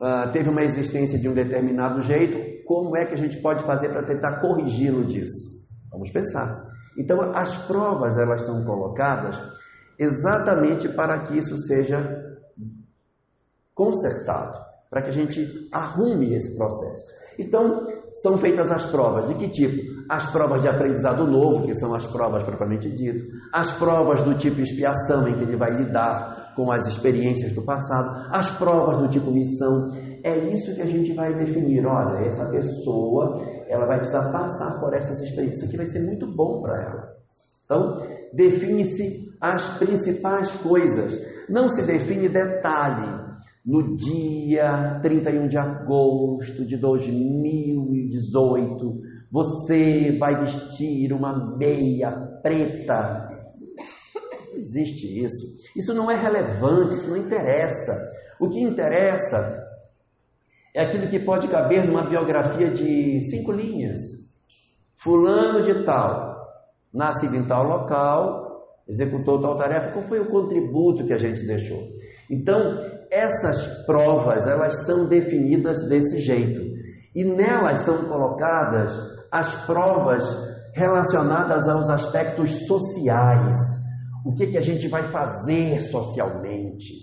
[0.00, 3.88] uh, teve uma existência de um determinado jeito, como é que a gente pode fazer
[3.90, 5.64] para tentar corrigi-lo disso?
[5.90, 6.64] Vamos pensar.
[6.98, 9.40] Então, as provas elas são colocadas
[9.98, 11.98] exatamente para que isso seja
[13.74, 14.58] consertado,
[14.90, 17.04] para que a gente arrume esse processo.
[17.38, 17.86] Então,
[18.22, 19.26] são feitas as provas.
[19.26, 19.96] De que tipo?
[20.08, 23.26] As provas de aprendizado novo, que são as provas propriamente dito.
[23.52, 28.26] As provas do tipo expiação, em que ele vai lidar com as experiências do passado.
[28.30, 29.92] As provas do tipo missão.
[30.24, 31.86] É isso que a gente vai definir.
[31.86, 35.58] Olha, essa pessoa, ela vai precisar passar por essas experiências.
[35.58, 37.14] Isso aqui vai ser muito bom para ela.
[37.64, 41.16] Então, define-se as principais coisas.
[41.48, 43.24] Não se define detalhe
[43.66, 53.35] no dia 31 de agosto de 2018, você vai vestir uma meia preta.
[54.56, 55.68] Existe isso.
[55.76, 57.92] Isso não é relevante, isso não interessa.
[58.40, 59.64] O que interessa
[60.74, 63.98] é aquilo que pode caber numa biografia de cinco linhas.
[64.94, 66.36] Fulano de tal,
[66.92, 68.46] nascido em tal local,
[68.88, 71.82] executou tal tarefa, qual foi o contributo que a gente deixou?
[72.30, 72.78] Então,
[73.10, 76.60] essas provas, elas são definidas desse jeito.
[77.14, 78.92] E nelas são colocadas
[79.30, 80.24] as provas
[80.74, 83.56] relacionadas aos aspectos sociais.
[84.26, 86.94] O que, que a gente vai fazer socialmente?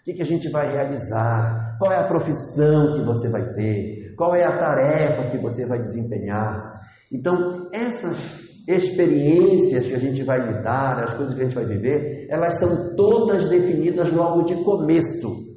[0.00, 1.76] O que, que a gente vai realizar?
[1.76, 4.14] Qual é a profissão que você vai ter?
[4.16, 6.80] Qual é a tarefa que você vai desempenhar?
[7.10, 12.28] Então, essas experiências que a gente vai lidar, as coisas que a gente vai viver,
[12.30, 15.48] elas são todas definidas logo de começo.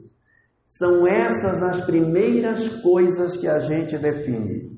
[0.65, 4.72] São essas as primeiras coisas que a gente define.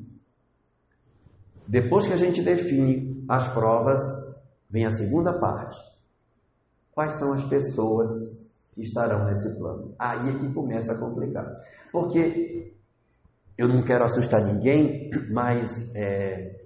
[1.66, 4.02] Depois que a gente define as provas,
[4.70, 5.93] vem a segunda parte.
[6.94, 8.10] Quais são as pessoas
[8.74, 9.96] que estarão nesse plano?
[9.98, 11.46] Aí é que começa a complicar.
[11.91, 12.74] Porque
[13.58, 16.64] eu não quero assustar ninguém, mas é,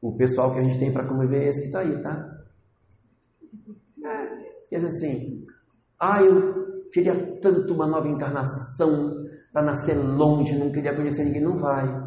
[0.00, 2.44] o pessoal que a gente tem para conviver é esse que está aí, tá?
[4.04, 4.26] É,
[4.68, 5.46] quer dizer assim,
[5.98, 11.58] ah, eu queria tanto uma nova encarnação para nascer longe, não queria conhecer ninguém, não
[11.58, 12.05] vai.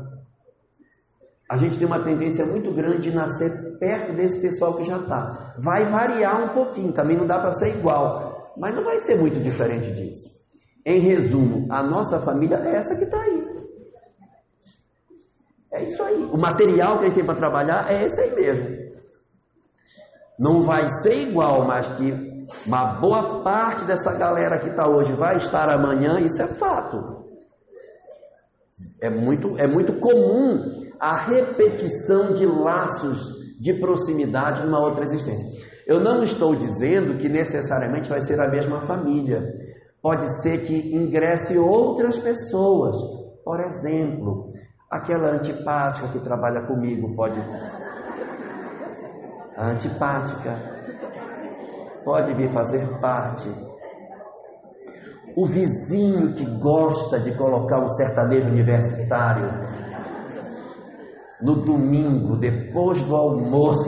[1.50, 5.56] A gente tem uma tendência muito grande de nascer perto desse pessoal que já está.
[5.58, 9.40] Vai variar um pouquinho, também não dá para ser igual, Mas não vai ser muito
[9.40, 10.28] diferente disso.
[10.86, 13.50] Em resumo, a nossa família é essa que está aí.
[15.72, 16.24] É isso aí.
[16.26, 18.90] O material que a gente tem para trabalhar é esse aí mesmo.
[20.38, 22.12] Não vai ser igual, mas que
[22.66, 27.19] uma boa parte dessa galera que está hoje vai estar amanhã, isso é fato.
[29.02, 35.46] É muito, é muito comum a repetição de laços de proximidade numa outra existência.
[35.88, 39.42] Eu não estou dizendo que necessariamente vai ser a mesma família.
[40.02, 42.96] Pode ser que ingresse outras pessoas.
[43.44, 44.54] Por exemplo,
[44.90, 47.42] aquela antipática que trabalha comigo pode.
[49.58, 50.56] A antipática
[52.06, 53.50] pode vir fazer parte
[55.40, 59.50] o vizinho que gosta de colocar um sertanejo universitário
[61.42, 63.80] no domingo, depois do almoço,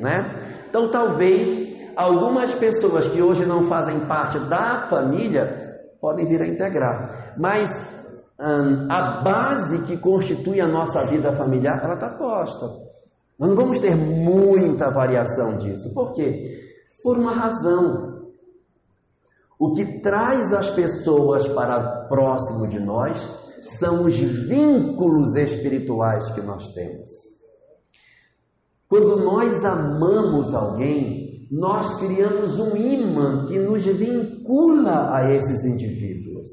[0.00, 0.64] né?
[0.68, 7.34] Então, talvez algumas pessoas que hoje não fazem parte da família podem vir a integrar,
[7.38, 7.70] mas
[8.40, 12.66] hum, a base que constitui a nossa vida familiar, ela está posta.
[13.38, 15.94] Nós não vamos ter muita variação disso.
[15.94, 16.58] Por quê?
[17.04, 18.09] Por uma razão.
[19.60, 23.18] O que traz as pessoas para próximo de nós
[23.78, 27.10] são os vínculos espirituais que nós temos.
[28.88, 36.48] Quando nós amamos alguém, nós criamos um imã que nos vincula a esses indivíduos.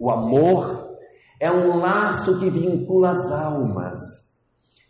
[0.00, 0.96] O amor
[1.38, 4.00] é um laço que vincula as almas.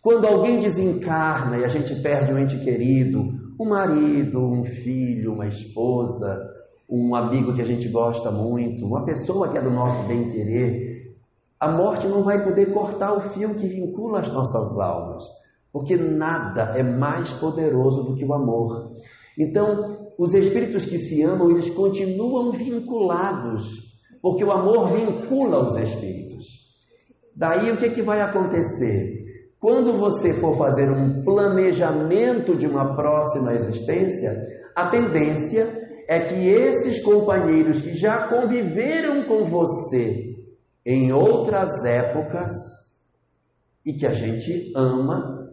[0.00, 3.18] Quando alguém desencarna e a gente perde um ente querido,
[3.58, 6.47] um marido, um filho, uma esposa,
[6.88, 11.12] um amigo que a gente gosta muito, uma pessoa que é do nosso bem-querer,
[11.60, 15.24] a morte não vai poder cortar o fio que vincula as nossas almas,
[15.72, 18.92] porque nada é mais poderoso do que o amor.
[19.36, 23.66] Então, os espíritos que se amam, eles continuam vinculados,
[24.22, 26.46] porque o amor vincula os espíritos.
[27.36, 29.18] Daí o que, é que vai acontecer?
[29.60, 37.02] Quando você for fazer um planejamento de uma próxima existência, a tendência é que esses
[37.04, 40.38] companheiros que já conviveram com você
[40.84, 42.50] em outras épocas
[43.84, 45.52] e que a gente ama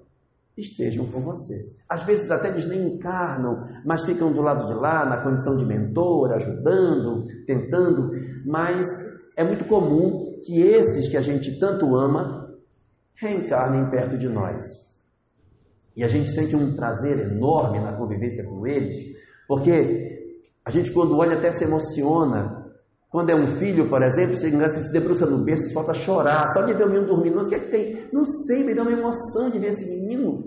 [0.58, 1.74] estejam com você.
[1.89, 5.66] Às vezes até eles nem encarnam, mas ficam do lado de lá na condição de
[5.66, 8.12] mentor, ajudando, tentando,
[8.45, 8.88] mas
[9.36, 12.56] é muito comum que esses que a gente tanto ama
[13.16, 14.66] reencarnem perto de nós.
[15.97, 19.18] E a gente sente um prazer enorme na convivência com eles,
[19.49, 20.14] porque
[20.66, 22.66] a gente, quando olha, até se emociona.
[23.11, 26.74] Quando é um filho, por exemplo, você se debruça no berço falta chorar, só de
[26.74, 27.39] ver o menino dormindo.
[27.39, 28.09] O que, é que tem.
[28.11, 30.43] Não sei, me dá uma emoção de ver esse menino.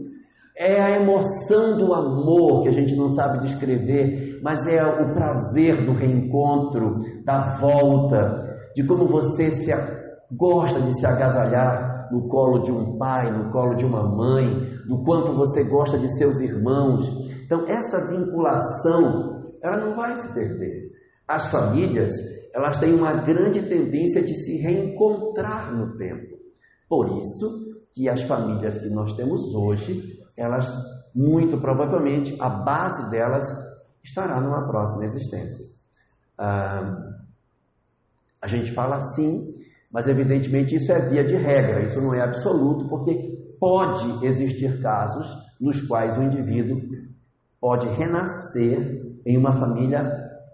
[0.56, 5.86] É a emoção do amor que a gente não sabe descrever, mas é o prazer
[5.86, 9.72] do reencontro, da volta, de como você se
[10.32, 14.46] gosta de se agasalhar no colo de um pai, no colo de uma mãe,
[14.86, 17.08] do quanto você gosta de seus irmãos.
[17.44, 20.90] Então, essa vinculação ela não vai se perder.
[21.26, 22.12] As famílias,
[22.54, 26.38] elas têm uma grande tendência de se reencontrar no tempo.
[26.88, 30.66] Por isso que as famílias que nós temos hoje, elas
[31.14, 33.44] muito provavelmente a base delas
[34.02, 35.66] estará numa próxima existência.
[36.38, 36.96] Ah,
[38.40, 39.54] a gente fala assim,
[39.90, 45.26] mas evidentemente isso é via de regra, isso não é absoluto, porque pode existir casos
[45.60, 46.80] nos quais o indivíduo
[47.60, 50.00] pode renascer em uma família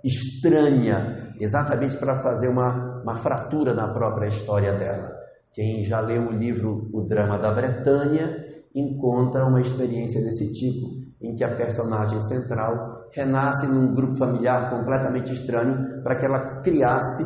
[0.03, 5.13] estranha, exatamente para fazer uma, uma fratura na própria história dela.
[5.53, 8.35] Quem já leu o livro O Drama da Bretanha
[8.75, 10.89] encontra uma experiência desse tipo,
[11.23, 17.23] em que a personagem central renasce num grupo familiar completamente estranho para que ela criasse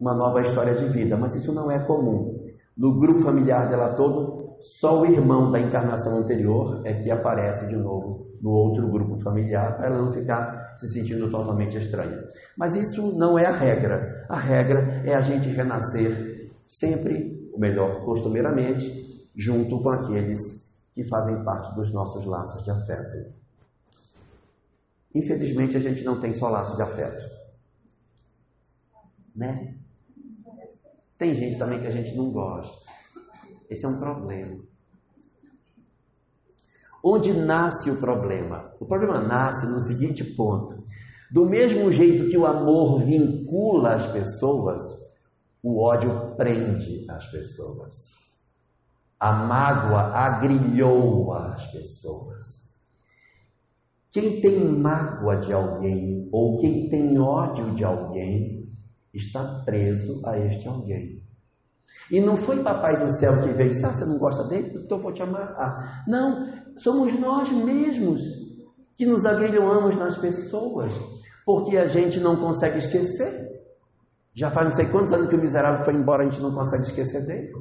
[0.00, 1.16] uma nova história de vida.
[1.16, 2.41] Mas isso não é comum.
[2.76, 7.76] No grupo familiar dela todo, só o irmão da encarnação anterior é que aparece de
[7.76, 12.18] novo no outro grupo familiar, para ela não ficar se sentindo totalmente estranha.
[12.56, 14.26] Mas isso não é a regra.
[14.28, 20.40] A regra é a gente renascer sempre, o melhor, costumeiramente, junto com aqueles
[20.94, 23.32] que fazem parte dos nossos laços de afeto.
[25.14, 27.22] Infelizmente, a gente não tem só laço de afeto.
[29.34, 29.76] Né?
[31.22, 32.84] Tem gente também que a gente não gosta.
[33.70, 34.58] Esse é um problema.
[37.00, 38.74] Onde nasce o problema?
[38.80, 40.84] O problema nasce no seguinte ponto:
[41.30, 44.82] do mesmo jeito que o amor vincula as pessoas,
[45.62, 47.94] o ódio prende as pessoas.
[49.20, 52.74] A mágoa agrilhou as pessoas.
[54.10, 58.61] Quem tem mágoa de alguém ou quem tem ódio de alguém
[59.14, 61.22] está preso a este alguém.
[62.10, 64.82] E não foi Papai do céu que veio e disse: ah, você não gosta dele?
[64.84, 66.04] Então vou te amarrar.
[66.06, 66.46] Não,
[66.76, 68.20] somos nós mesmos
[68.96, 70.92] que nos aguilhamos nas pessoas,
[71.44, 73.50] porque a gente não consegue esquecer.
[74.34, 76.84] Já faz não sei quantos anos que o miserável foi embora, a gente não consegue
[76.84, 77.52] esquecer dele.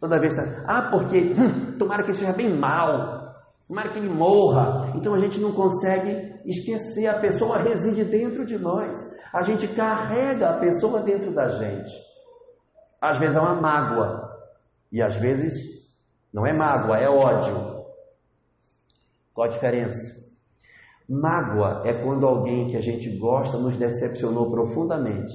[0.00, 0.32] Toda vez,
[0.66, 3.34] ah, porque hum, tomara que ele seja bem mal,
[3.68, 4.92] tomara que ele morra.
[4.96, 8.90] Então a gente não consegue esquecer, a pessoa reside dentro de nós,
[9.32, 11.92] a gente carrega a pessoa dentro da gente.
[13.00, 14.30] Às vezes é uma mágoa,
[14.92, 15.54] e às vezes
[16.32, 17.84] não é mágoa, é ódio.
[19.32, 20.20] Qual a diferença?
[21.08, 25.32] Mágoa é quando alguém que a gente gosta nos decepcionou profundamente.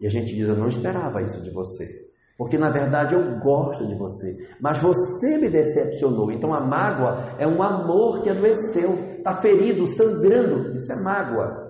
[0.00, 2.06] E a gente diz: Eu não esperava isso de você.
[2.36, 6.30] Porque na verdade eu gosto de você, mas você me decepcionou.
[6.30, 10.74] Então a mágoa é um amor que adoeceu, está ferido, sangrando.
[10.74, 11.65] Isso é mágoa.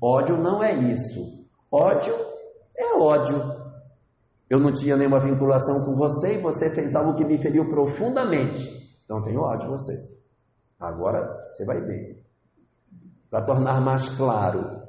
[0.00, 1.46] Ódio não é isso.
[1.70, 2.14] Ódio
[2.76, 3.36] é ódio.
[4.48, 8.60] Eu não tinha nenhuma vinculação com você e você fez algo que me feriu profundamente.
[9.04, 10.08] Então tenho ódio de você.
[10.80, 11.20] Agora
[11.52, 12.22] você vai ver.
[13.30, 14.88] Para tornar mais claro,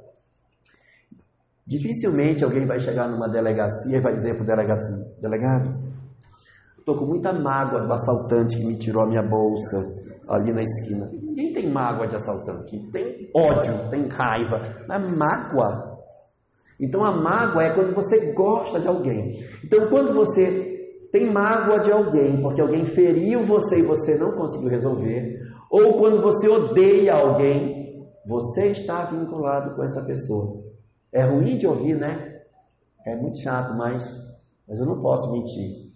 [1.70, 5.78] Dificilmente alguém vai chegar numa delegacia e vai dizer para o delegado assim: delegado,
[6.76, 9.78] estou com muita mágoa do assaltante que me tirou a minha bolsa
[10.28, 11.08] ali na esquina.
[11.12, 14.56] Ninguém tem mágoa de assaltante, tem ódio, tem raiva,
[14.90, 15.98] é mágoa.
[16.78, 19.44] Então a mágoa é quando você gosta de alguém.
[19.64, 24.68] Então quando você tem mágoa de alguém porque alguém feriu você e você não conseguiu
[24.68, 25.38] resolver,
[25.70, 30.64] ou quando você odeia alguém, você está vinculado com essa pessoa.
[31.12, 32.40] É ruim de ouvir, né?
[33.06, 34.04] É muito chato, mas,
[34.68, 35.90] mas eu não posso mentir.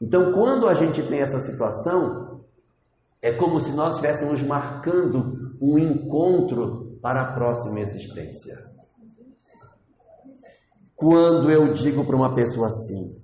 [0.00, 2.33] Então, quando a gente tem essa situação,
[3.24, 8.70] é como se nós estivéssemos marcando um encontro para a próxima existência.
[10.94, 13.18] Quando eu digo para uma pessoa assim,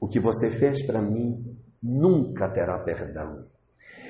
[0.00, 1.44] o que você fez para mim
[1.82, 3.44] nunca terá perdão.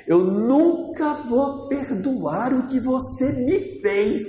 [0.06, 4.22] Eu nunca vou perdoar o que você me fez.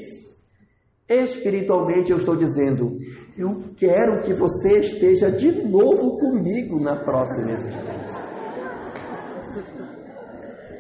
[1.08, 2.98] Espiritualmente eu estou dizendo,
[3.38, 8.31] eu quero que você esteja de novo comigo na próxima existência.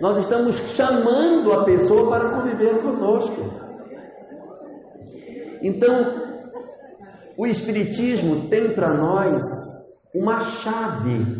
[0.01, 3.39] Nós estamos chamando a pessoa para conviver conosco.
[5.61, 5.93] Então,
[7.37, 9.39] o Espiritismo tem para nós
[10.11, 11.39] uma chave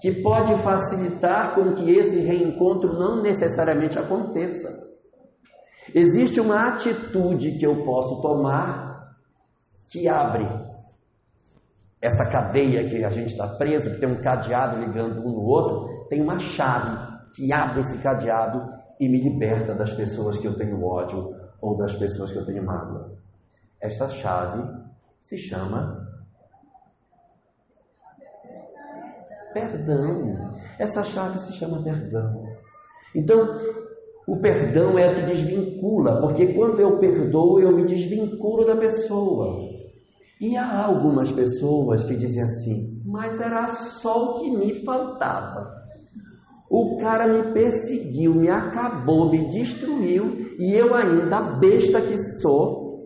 [0.00, 4.88] que pode facilitar com que esse reencontro não necessariamente aconteça.
[5.92, 9.16] Existe uma atitude que eu posso tomar
[9.88, 10.46] que abre
[12.00, 16.06] essa cadeia que a gente está preso, que tem um cadeado ligando um no outro,
[16.08, 20.84] tem uma chave que abre esse cadeado e me liberta das pessoas que eu tenho
[20.84, 23.12] ódio ou das pessoas que eu tenho mágoa.
[23.80, 24.62] Esta chave
[25.20, 26.06] se chama
[29.52, 30.54] perdão.
[30.78, 32.46] Essa chave se chama perdão.
[33.14, 33.58] Então,
[34.26, 39.68] o perdão é o que desvincula, porque quando eu perdoo, eu me desvinculo da pessoa.
[40.40, 45.79] E há algumas pessoas que dizem assim: mas era só o que me faltava.
[46.70, 53.02] O cara me perseguiu, me acabou, me destruiu, e eu ainda, besta que sou,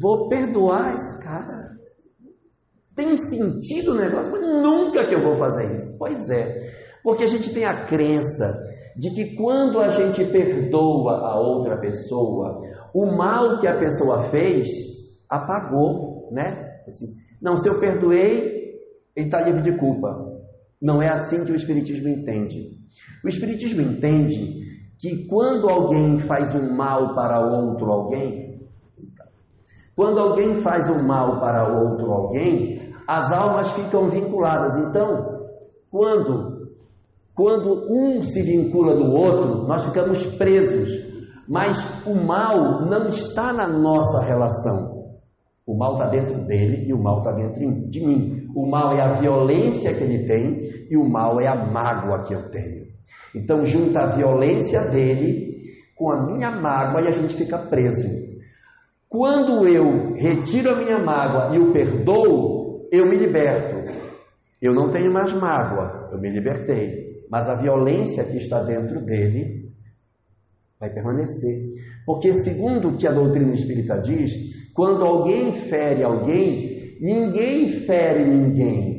[0.00, 1.76] vou perdoar esse cara.
[2.94, 4.30] Tem sentido o negócio?
[4.40, 5.96] Nunca que eu vou fazer isso.
[5.98, 6.70] Pois é,
[7.02, 8.56] porque a gente tem a crença
[8.96, 12.60] de que quando a gente perdoa a outra pessoa,
[12.94, 14.68] o mal que a pessoa fez
[15.28, 16.82] apagou, né?
[16.86, 17.06] Assim,
[17.42, 18.78] não, se eu perdoei,
[19.16, 20.37] ele está livre de culpa.
[20.80, 22.78] Não é assim que o Espiritismo entende.
[23.24, 24.66] O Espiritismo entende
[24.98, 28.60] que quando alguém faz um mal para outro alguém,
[29.96, 34.72] quando alguém faz um mal para outro alguém, as almas ficam vinculadas.
[34.88, 35.46] Então,
[35.90, 36.58] quando
[37.38, 40.90] quando um se vincula do outro, nós ficamos presos.
[41.48, 45.14] Mas o mal não está na nossa relação.
[45.64, 48.37] O mal está dentro dele e o mal está dentro de mim.
[48.58, 52.34] O mal é a violência que ele tem e o mal é a mágoa que
[52.34, 52.86] eu tenho.
[53.34, 58.08] Então junta a violência dele com a minha mágoa e a gente fica preso.
[59.08, 63.92] Quando eu retiro a minha mágoa e o perdoo, eu me liberto.
[64.60, 69.68] Eu não tenho mais mágoa, eu me libertei mas a violência que está dentro dele
[70.80, 71.74] vai permanecer.
[72.06, 74.32] Porque, segundo o que a doutrina espírita diz,
[74.74, 76.67] quando alguém fere alguém,
[77.00, 78.98] ninguém fere ninguém.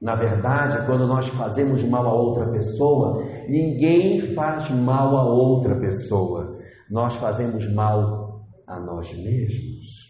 [0.00, 6.58] Na verdade, quando nós fazemos mal a outra pessoa, ninguém faz mal a outra pessoa,
[6.90, 10.04] nós fazemos mal a nós mesmos.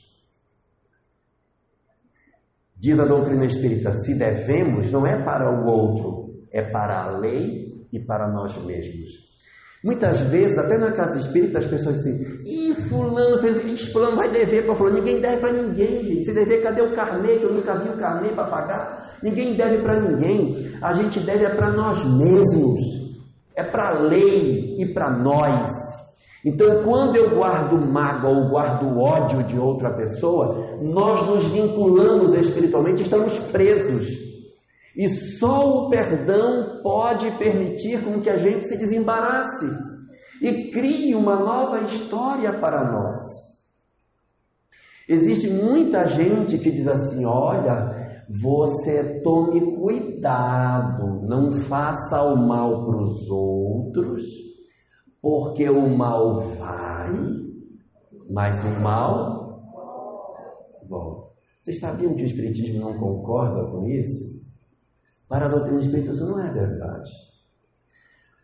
[2.77, 7.87] Diz a doutrina espírita: se devemos, não é para o outro, é para a lei
[7.93, 9.34] e para nós mesmos.
[9.85, 14.65] Muitas vezes, até na casa espírita, as pessoas dizem: Ih, Fulano fez Fulano vai dever
[14.65, 14.97] para Fulano.
[14.97, 16.25] Ninguém deve para ninguém, gente.
[16.25, 17.37] Se dever, cadê o carnê?
[17.43, 19.19] Eu nunca vi o carnê para pagar.
[19.23, 20.73] Ninguém deve para ninguém.
[20.81, 22.81] A gente deve é para nós mesmos,
[23.55, 25.71] é para a lei e para nós.
[26.47, 33.03] Então, quando eu guardo mágoa ou guardo ódio de outra pessoa, nós nos vinculamos espiritualmente,
[33.03, 34.24] estamos presos.
[34.97, 39.67] E só o perdão pode permitir com que a gente se desembarace
[40.41, 43.21] e crie uma nova história para nós.
[45.09, 53.03] Existe muita gente que diz assim: olha, você tome cuidado, não faça o mal para
[53.03, 54.23] os outros,
[55.21, 57.13] porque o mal vai,
[58.31, 59.61] mas o mal
[60.89, 61.25] volta.
[61.61, 64.44] Vocês sabiam que o Espiritismo não concorda com isso?
[65.35, 67.11] Para a doutrina espírita isso não é verdade.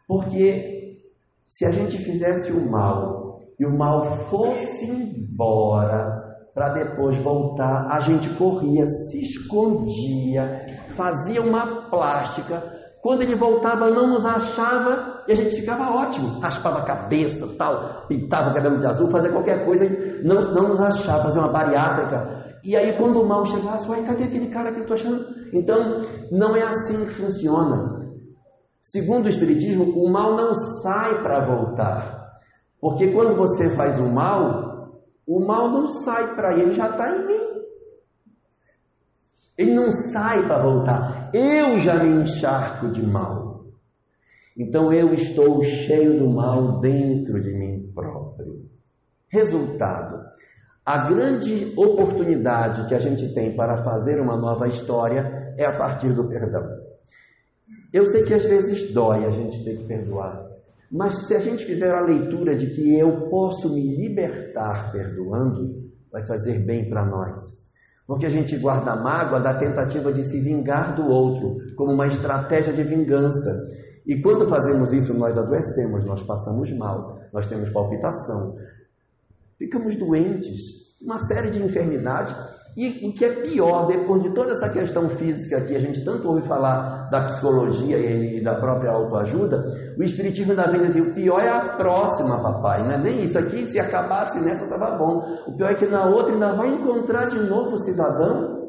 [0.09, 0.99] Porque
[1.47, 6.19] se a gente fizesse o mal e o mal fosse embora
[6.53, 10.67] para depois voltar, a gente corria, se escondia,
[10.97, 12.61] fazia uma plástica.
[13.01, 16.41] Quando ele voltava, não nos achava e a gente ficava ótimo.
[16.41, 19.85] Raspava a cabeça, tal, pintava o cabelo de azul, fazia qualquer coisa,
[20.25, 24.25] não, não nos achava, fazia uma bariátrica e aí, quando o mal chegasse, vai, cadê
[24.25, 25.40] aquele cara que eu estou achando?
[25.53, 28.01] Então, não é assim que funciona.
[28.81, 32.21] Segundo o Espiritismo, o mal não sai para voltar.
[32.81, 37.27] Porque quando você faz o mal, o mal não sai para ele, já está em
[37.27, 37.51] mim.
[39.59, 41.31] Ele não sai para voltar.
[41.35, 43.67] Eu já me encharco de mal.
[44.57, 48.65] Então eu estou cheio do mal dentro de mim próprio.
[49.29, 50.25] Resultado:
[50.85, 56.13] a grande oportunidade que a gente tem para fazer uma nova história é a partir
[56.13, 56.63] do perdão.
[57.93, 60.49] Eu sei que às vezes dói a gente ter que perdoar,
[60.91, 66.25] mas se a gente fizer a leitura de que eu posso me libertar perdoando, vai
[66.27, 67.39] fazer bem para nós.
[68.07, 72.09] Porque a gente guarda a mágoa da tentativa de se vingar do outro, como uma
[72.09, 73.51] estratégia de vingança.
[74.05, 78.57] E quando fazemos isso, nós adoecemos, nós passamos mal, nós temos palpitação,
[79.57, 82.35] ficamos doentes, uma série de enfermidades.
[82.77, 86.29] E o que é pior, depois de toda essa questão física que a gente tanto
[86.29, 89.65] ouve falar da psicologia e da própria autoajuda,
[89.99, 92.85] o Espiritismo ainda vem dizer: o pior é a próxima, papai.
[92.85, 95.21] Não é nem isso aqui, se acabasse nessa estava bom.
[95.49, 98.61] O pior é que na outra ainda vai encontrar de novo o cidadão.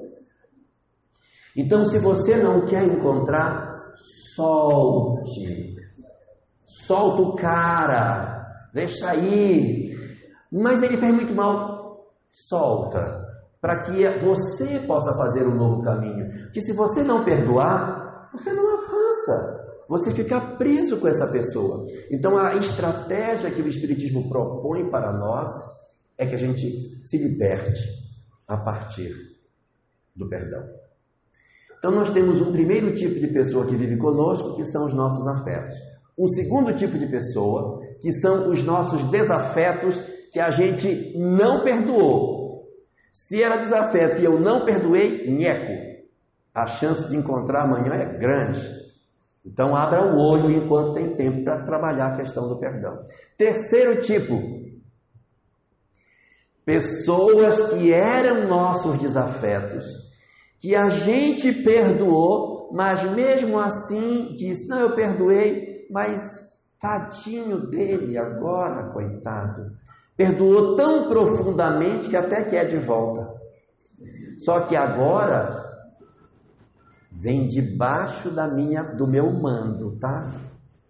[1.56, 3.94] Então, se você não quer encontrar,
[4.36, 5.76] solte.
[6.88, 9.96] Solta o cara, deixa aí,
[10.52, 12.08] mas ele fez muito mal.
[12.32, 13.21] Solta.
[13.62, 16.52] Para que você possa fazer um novo caminho.
[16.52, 19.62] Que se você não perdoar, você não avança.
[19.88, 21.86] Você fica preso com essa pessoa.
[22.10, 25.50] Então a estratégia que o Espiritismo propõe para nós
[26.18, 27.82] é que a gente se liberte
[28.48, 29.14] a partir
[30.16, 30.64] do perdão.
[31.78, 35.28] Então nós temos um primeiro tipo de pessoa que vive conosco, que são os nossos
[35.28, 35.74] afetos.
[36.18, 40.00] Um segundo tipo de pessoa, que são os nossos desafetos
[40.32, 42.31] que a gente não perdoou.
[43.12, 45.92] Se era desafeto e eu não perdoei, nheco.
[46.54, 48.60] A chance de encontrar amanhã é grande.
[49.46, 53.06] Então abra o olho enquanto tem tempo para trabalhar a questão do perdão.
[53.38, 54.62] Terceiro tipo,
[56.66, 59.86] pessoas que eram nossos desafetos,
[60.60, 66.22] que a gente perdoou, mas mesmo assim disse: Não, eu perdoei, mas
[66.80, 69.72] tadinho dele agora, coitado.
[70.22, 73.28] Perdoou tão profundamente que até quer de volta.
[74.38, 75.68] Só que agora
[77.12, 80.32] vem debaixo da minha, do meu mando, tá?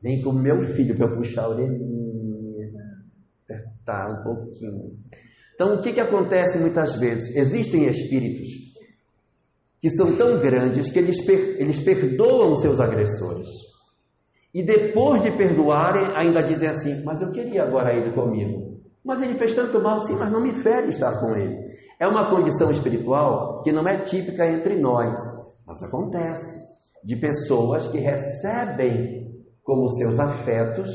[0.04, 2.72] Vem com o meu filho para eu puxar a orelhinha,
[3.46, 4.98] apertar um pouquinho.
[5.56, 7.34] Então, o que, que acontece muitas vezes?
[7.34, 8.50] Existem espíritos
[9.82, 11.26] que são tão grandes que eles,
[11.58, 13.48] eles perdoam seus agressores.
[14.54, 18.71] E depois de perdoarem, ainda dizem assim: Mas eu queria agora ele comigo.
[19.04, 21.72] Mas ele fez tanto mal, sim, mas não me fere estar com ele.
[22.00, 25.20] É uma condição espiritual que não é típica entre nós,
[25.66, 26.60] mas acontece
[27.04, 29.22] de pessoas que recebem
[29.64, 30.90] como seus afetos,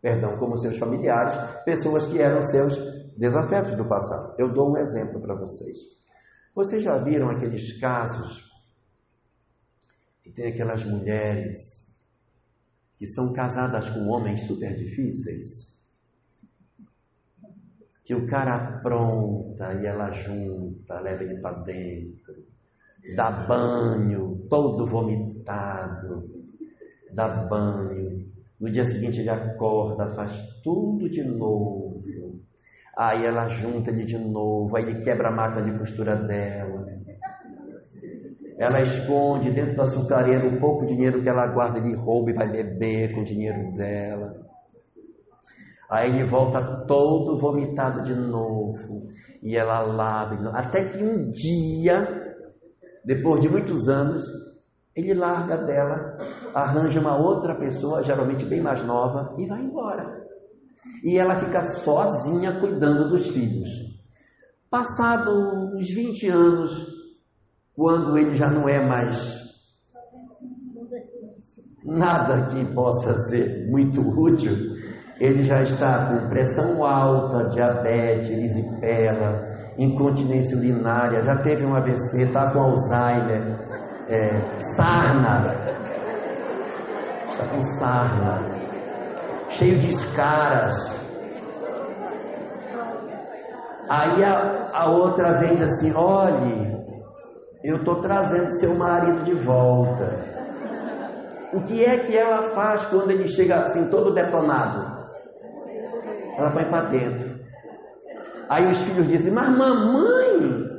[0.00, 1.34] perdão, como seus familiares,
[1.64, 2.76] pessoas que eram seus
[3.16, 4.34] desafetos do passado.
[4.38, 5.78] Eu dou um exemplo para vocês.
[6.54, 8.50] Vocês já viram aqueles casos
[10.22, 11.80] que tem aquelas mulheres
[12.98, 15.69] que são casadas com homens super difíceis,
[18.04, 22.34] que o cara apronta e ela junta, leva ele para dentro,
[23.14, 26.28] dá banho, todo vomitado,
[27.12, 28.28] dá banho.
[28.60, 30.32] No dia seguinte ele acorda, faz
[30.62, 32.00] tudo de novo.
[32.96, 36.86] Aí ela junta ele de novo, aí ele quebra a máquina de costura dela.
[38.58, 42.46] Ela esconde dentro do açucareiro um pouco dinheiro que ela guarda, ele rouba e vai
[42.46, 44.49] beber com o dinheiro dela.
[45.90, 49.08] Aí ele volta todo vomitado de novo.
[49.42, 50.50] E ela lava.
[50.50, 52.06] Até que um dia,
[53.04, 54.22] depois de muitos anos,
[54.94, 56.12] ele larga dela,
[56.54, 60.20] arranja uma outra pessoa, geralmente bem mais nova, e vai embora.
[61.02, 63.68] E ela fica sozinha cuidando dos filhos.
[64.70, 65.30] Passado
[65.74, 66.86] uns 20 anos,
[67.74, 69.50] quando ele já não é mais
[71.84, 74.79] nada que possa ser muito útil,
[75.20, 82.50] ele já está com pressão alta, diabetes, erisipela, incontinência urinária, já teve um AVC, está
[82.50, 83.60] com Alzheimer,
[84.08, 84.40] é,
[84.76, 85.54] sarna,
[87.28, 88.46] está com sarna,
[89.50, 90.74] cheio de escaras.
[93.90, 96.80] Aí a, a outra vez assim, olhe,
[97.62, 100.30] eu estou trazendo seu marido de volta.
[101.52, 104.99] O que é que ela faz quando ele chega assim, todo detonado?
[106.40, 107.38] Ela põe para dentro.
[108.48, 110.70] Aí os filhos dizem: Mas mamãe,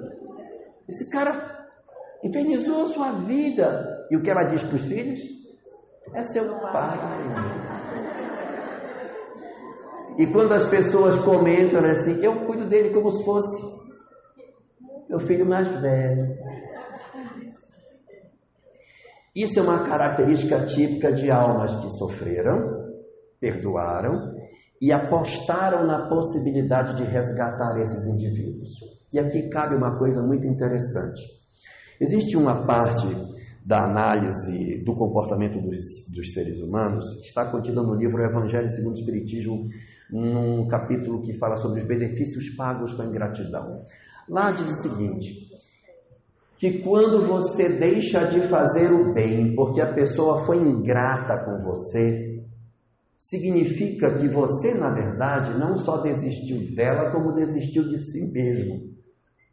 [0.89, 1.68] esse cara
[2.24, 4.07] infernizou a sua vida.
[4.09, 5.20] E o que ela diz para os filhos?
[6.16, 6.97] É seu pai.
[10.18, 13.62] E quando as pessoas comentam assim, eu cuido dele como se fosse
[15.07, 16.36] meu filho mais velho.
[19.36, 22.91] Isso é uma característica típica de almas que sofreram,
[23.39, 24.41] perdoaram
[24.82, 28.70] e apostaram na possibilidade de resgatar esses indivíduos.
[29.14, 31.22] E aqui cabe uma coisa muito interessante.
[32.00, 33.06] Existe uma parte
[33.64, 35.80] da análise do comportamento dos,
[36.12, 39.68] dos seres humanos que está contida no livro Evangelho segundo o Espiritismo,
[40.10, 43.84] num capítulo que fala sobre os benefícios pagos com a ingratidão.
[44.28, 45.52] Lá diz o seguinte:
[46.58, 52.31] que quando você deixa de fazer o bem porque a pessoa foi ingrata com você,
[53.22, 58.90] significa que você, na verdade, não só desistiu dela, como desistiu de si mesmo.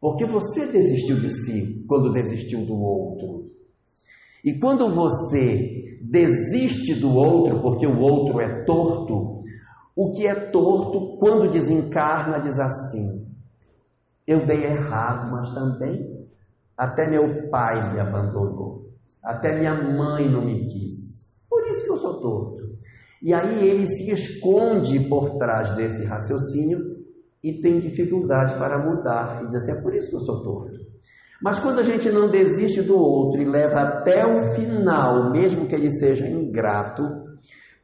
[0.01, 3.51] Porque você desistiu de si quando desistiu do outro.
[4.43, 9.43] E quando você desiste do outro porque o outro é torto,
[9.95, 13.27] o que é torto, quando desencarna, diz assim:
[14.27, 16.27] eu dei errado, mas também
[16.77, 18.89] até meu pai me abandonou.
[19.23, 21.29] Até minha mãe não me quis.
[21.51, 22.79] Por isso que eu sou torto.
[23.23, 26.79] E aí ele se esconde por trás desse raciocínio
[27.43, 29.43] e tem dificuldade para mudar.
[29.43, 30.89] E diz assim: é por isso que eu sou torto.
[31.43, 35.75] Mas quando a gente não desiste do outro e leva até o final, mesmo que
[35.75, 37.03] ele seja ingrato,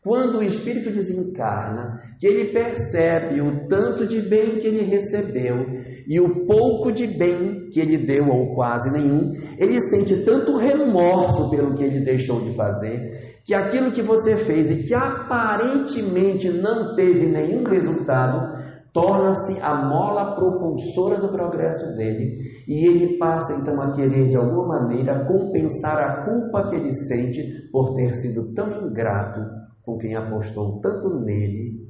[0.02, 5.66] quando o espírito desencarna, que ele percebe o tanto de bem que ele recebeu
[6.06, 11.48] e o pouco de bem que ele deu, ou quase nenhum, ele sente tanto remorso
[11.48, 16.96] pelo que ele deixou de fazer, que aquilo que você fez e que aparentemente não
[16.96, 18.54] teve nenhum resultado,
[18.92, 24.80] torna-se a mola propulsora do progresso dele, e ele passa então a querer de alguma
[24.80, 29.40] maneira compensar a culpa que ele sente por ter sido tão ingrato
[29.82, 31.86] com quem apostou tanto nele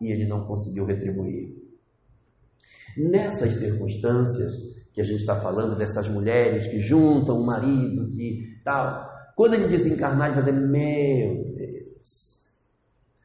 [0.00, 1.54] e ele não conseguiu retribuir.
[2.96, 4.52] Nessas circunstâncias
[4.92, 9.05] que a gente está falando, dessas mulheres que juntam o marido e tal,
[9.36, 12.40] quando ele desencarnar, ele vai dizer: Meu Deus.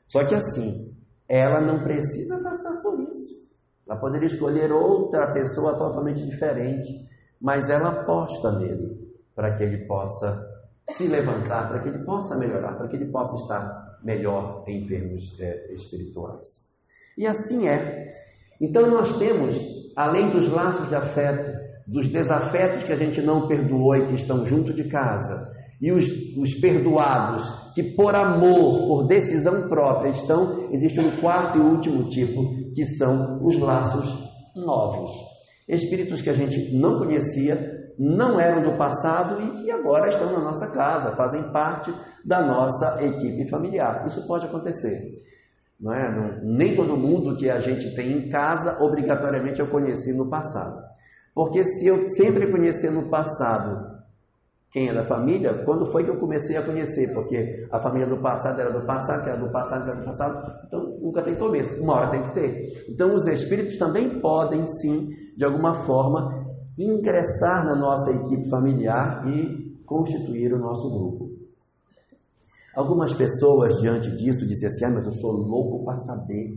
[0.05, 0.93] Só que assim,
[1.28, 3.49] ela não precisa passar por isso.
[3.88, 7.09] Ela poderia escolher outra pessoa totalmente diferente,
[7.39, 10.45] mas ela aposta nele para que ele possa
[10.89, 15.39] se levantar, para que ele possa melhorar, para que ele possa estar melhor em termos
[15.39, 16.76] é, espirituais.
[17.18, 18.26] E assim é.
[18.59, 19.57] Então nós temos,
[19.95, 21.57] além dos laços de afeto,
[21.88, 26.08] dos desafetos que a gente não perdoou e que estão junto de casa, e os,
[26.38, 32.72] os perdoados que por amor, por decisão própria estão, existe um quarto e último tipo,
[32.76, 34.08] que são os laços
[34.56, 35.12] novos.
[35.68, 40.40] Espíritos que a gente não conhecia, não eram do passado e que agora estão na
[40.40, 41.94] nossa casa, fazem parte
[42.26, 44.06] da nossa equipe familiar.
[44.06, 45.22] Isso pode acontecer.
[45.80, 46.12] Não é?
[46.12, 50.80] Não, nem todo mundo que a gente tem em casa, obrigatoriamente eu conheci no passado.
[51.34, 53.91] Porque se eu sempre conhecer no passado
[54.72, 58.22] quem é da família, quando foi que eu comecei a conhecer, porque a família do
[58.22, 61.36] passado era do passado, que era do passado, que era do passado, então nunca tem
[61.36, 62.86] começo, uma hora tem que ter.
[62.90, 66.46] Então os espíritos também podem sim, de alguma forma,
[66.78, 71.30] ingressar na nossa equipe familiar e constituir o nosso grupo.
[72.74, 76.56] Algumas pessoas diante disso dizem assim, ah, mas eu sou louco para saber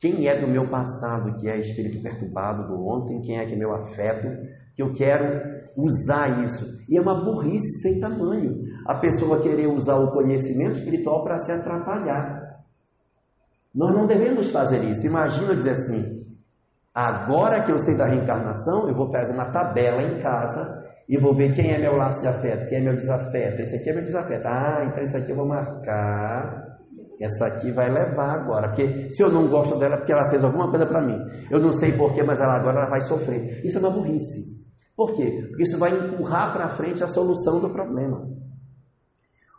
[0.00, 3.56] quem é do meu passado que é espírito perturbado do ontem, quem é que é
[3.56, 4.26] meu afeto,
[4.74, 6.64] que eu quero usar isso.
[6.88, 8.62] E é uma burrice sem tamanho.
[8.86, 12.50] A pessoa querer usar o conhecimento espiritual para se atrapalhar.
[13.74, 15.06] Nós não devemos fazer isso.
[15.06, 16.26] Imagina dizer assim:
[16.94, 21.34] agora que eu sei da reencarnação, eu vou fazer uma tabela em casa e vou
[21.34, 23.62] ver quem é meu laço de afeto, quem é meu desafeto.
[23.62, 24.46] Esse aqui é meu desafeto.
[24.46, 26.70] Ah, então esse aqui eu vou marcar.
[27.20, 30.70] Essa aqui vai levar agora, porque se eu não gosto dela, porque ela fez alguma
[30.70, 31.18] coisa para mim.
[31.50, 33.62] Eu não sei porquê, mas ela agora ela vai sofrer.
[33.62, 34.58] Isso é uma burrice.
[35.00, 35.46] Por quê?
[35.48, 38.28] Porque isso vai empurrar para frente a solução do problema.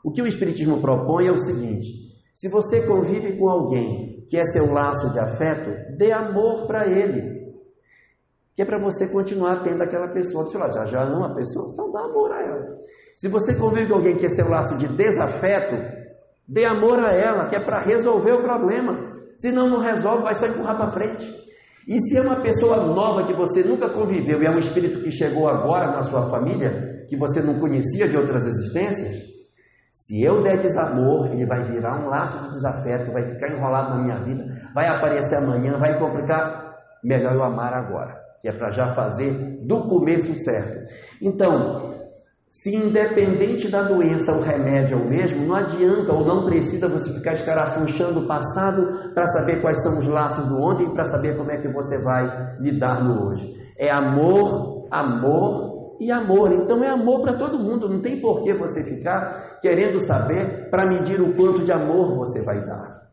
[0.03, 1.87] O que o Espiritismo propõe é o seguinte:
[2.31, 7.57] se você convive com alguém que é seu laço de afeto, dê amor para ele.
[8.55, 10.59] Que é para você continuar tendo aquela pessoa do seu.
[10.59, 12.77] Já, já ama a pessoa, então dá amor a ela.
[13.15, 15.75] Se você convive com alguém que é seu laço de desafeto,
[16.47, 19.11] dê amor a ela, que é para resolver o problema.
[19.37, 21.50] Se não, não resolve, vai só empurrar para frente.
[21.87, 25.11] E se é uma pessoa nova que você nunca conviveu e é um espírito que
[25.11, 29.31] chegou agora na sua família, que você não conhecia de outras existências,
[29.91, 34.03] se eu der desamor, ele vai virar um laço de desafeto, vai ficar enrolado na
[34.03, 36.71] minha vida, vai aparecer amanhã, vai complicar.
[37.03, 40.87] Melhor eu amar agora, que é para já fazer do começo certo.
[41.21, 41.90] Então,
[42.51, 47.13] se independente da doença o remédio é o mesmo, não adianta ou não precisa você
[47.13, 51.49] ficar escarafunchando o passado para saber quais são os laços do ontem, para saber como
[51.49, 53.55] é que você vai lidar no hoje.
[53.77, 56.51] É amor, amor e amor.
[56.51, 60.85] Então é amor para todo mundo, não tem por que você ficar querendo saber para
[60.85, 63.07] medir o quanto de amor você vai dar.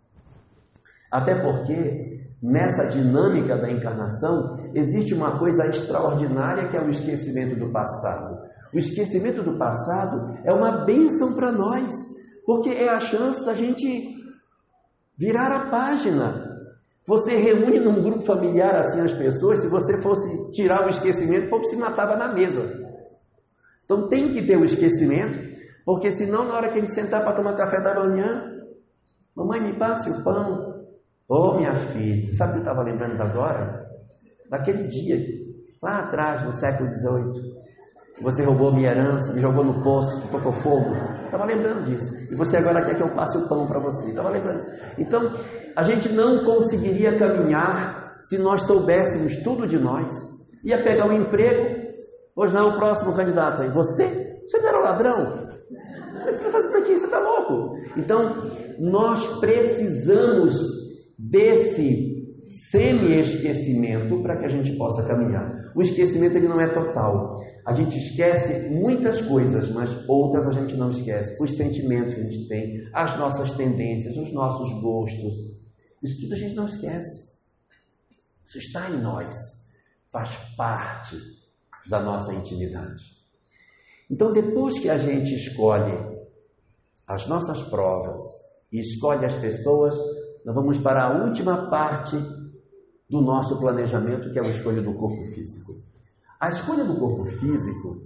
[1.13, 7.71] Até porque nessa dinâmica da encarnação existe uma coisa extraordinária que é o esquecimento do
[7.71, 8.38] passado.
[8.73, 11.91] O esquecimento do passado é uma bênção para nós,
[12.45, 14.17] porque é a chance da gente
[15.17, 16.47] virar a página.
[17.07, 21.51] Você reúne num grupo familiar assim as pessoas, se você fosse tirar o esquecimento, o
[21.51, 22.87] povo se matava na mesa.
[23.85, 25.39] Então tem que ter o esquecimento,
[25.87, 28.59] porque senão na hora que ele sentar para tomar café da manhã,
[29.35, 30.85] mamãe me passe o pão.
[31.27, 33.87] Ô oh, minha filha, sabe o que eu estava lembrando agora?
[34.51, 35.17] Daquele dia,
[35.83, 37.59] lá atrás, no século XVIII,
[38.21, 40.95] você roubou minha herança, me jogou no poço, tocou fogo.
[41.25, 42.13] Estava lembrando disso.
[42.33, 44.09] E você agora quer que eu passe o pão para você.
[44.09, 44.95] Estava lembrando disso.
[44.99, 45.21] Então,
[45.77, 50.11] a gente não conseguiria caminhar se nós soubéssemos tudo de nós.
[50.65, 51.89] Ia pegar um emprego.
[52.35, 53.71] Hoje não é o próximo candidato aí.
[53.71, 54.41] Você?
[54.47, 55.49] Você não era ladrão?
[55.71, 56.97] O que você está fazendo aqui?
[56.97, 57.77] Você está louco?
[57.97, 58.43] Então,
[58.79, 60.55] nós precisamos
[61.19, 62.19] desse
[62.71, 65.71] semi-esquecimento para que a gente possa caminhar.
[65.75, 67.37] O esquecimento ele não é total.
[67.69, 71.37] A gente esquece muitas coisas, mas outras a gente não esquece.
[71.39, 75.37] Os sentimentos que a gente tem, as nossas tendências, os nossos gostos.
[76.03, 77.31] Isso tudo a gente não esquece.
[78.43, 79.37] Isso está em nós.
[80.11, 81.15] Faz parte
[81.87, 83.05] da nossa intimidade.
[84.11, 85.93] Então, depois que a gente escolhe
[87.07, 88.23] as nossas provas
[88.73, 89.95] e escolhe as pessoas,
[90.43, 92.17] nós vamos para a última parte
[93.11, 95.87] do nosso planejamento, que é a escolha do corpo físico.
[96.41, 98.03] A escolha do corpo físico,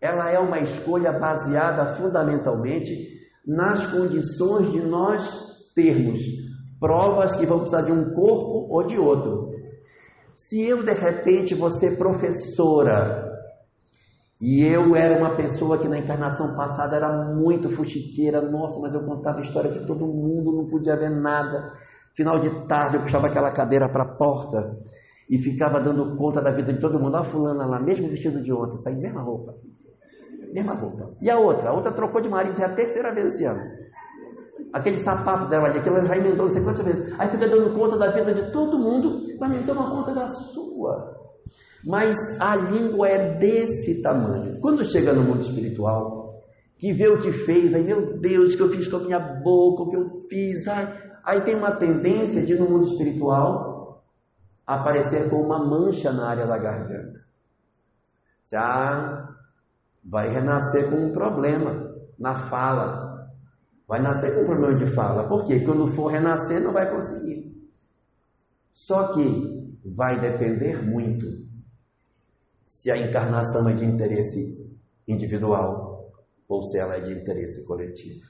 [0.00, 3.16] ela é uma escolha baseada fundamentalmente
[3.46, 5.28] nas condições de nós
[5.74, 6.20] termos
[6.80, 9.50] provas que vão precisar de um corpo ou de outro.
[10.34, 13.26] Se eu de repente vou ser professora
[14.40, 19.04] e eu era uma pessoa que na encarnação passada era muito fuxiqueira, nossa, mas eu
[19.04, 21.72] contava história de todo mundo, não podia ver nada.
[22.14, 24.76] Final de tarde eu puxava aquela cadeira para a porta
[25.28, 27.14] e ficava dando conta da vida de todo mundo.
[27.14, 29.54] Olha a fulana lá, mesmo vestido de ontem, saí mesma roupa.
[30.52, 31.10] Mesma roupa.
[31.20, 31.70] E a outra?
[31.70, 33.60] A outra trocou de marido, já é a terceira vez esse ano.
[34.72, 37.14] Aquele sapato dela ali, aquilo já emendou não sei quantas vezes.
[37.18, 41.16] Aí fica dando conta da vida de todo mundo, mas não toma conta da sua.
[41.84, 44.60] Mas a língua é desse tamanho.
[44.60, 46.42] Quando chega no mundo espiritual,
[46.78, 49.18] que vê o que fez, aí, meu Deus, o que eu fiz com a minha
[49.18, 53.75] boca, o que eu fiz, ai, Aí tem uma tendência de, no mundo espiritual,
[54.66, 57.24] aparecer com uma mancha na área da garganta.
[58.50, 59.28] Já
[60.04, 63.30] vai renascer com um problema na fala.
[63.86, 65.28] Vai nascer com um problema de fala.
[65.28, 65.60] Por quê?
[65.60, 67.54] Quando for renascer, não vai conseguir.
[68.72, 71.24] Só que vai depender muito
[72.66, 74.66] se a encarnação é de interesse
[75.06, 76.12] individual
[76.48, 78.24] ou se ela é de interesse coletivo.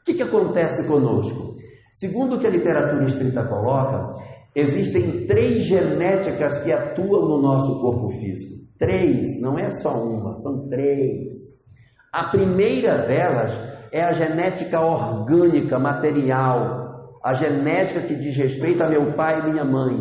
[0.00, 1.56] O que, que acontece conosco?
[1.92, 4.22] Segundo o que a literatura espírita coloca,
[4.54, 8.60] existem três genéticas que atuam no nosso corpo físico.
[8.78, 11.34] Três, não é só uma, são três.
[12.12, 13.52] A primeira delas
[13.92, 19.64] é a genética orgânica, material, a genética que diz respeito a meu pai e minha
[19.64, 19.96] mãe.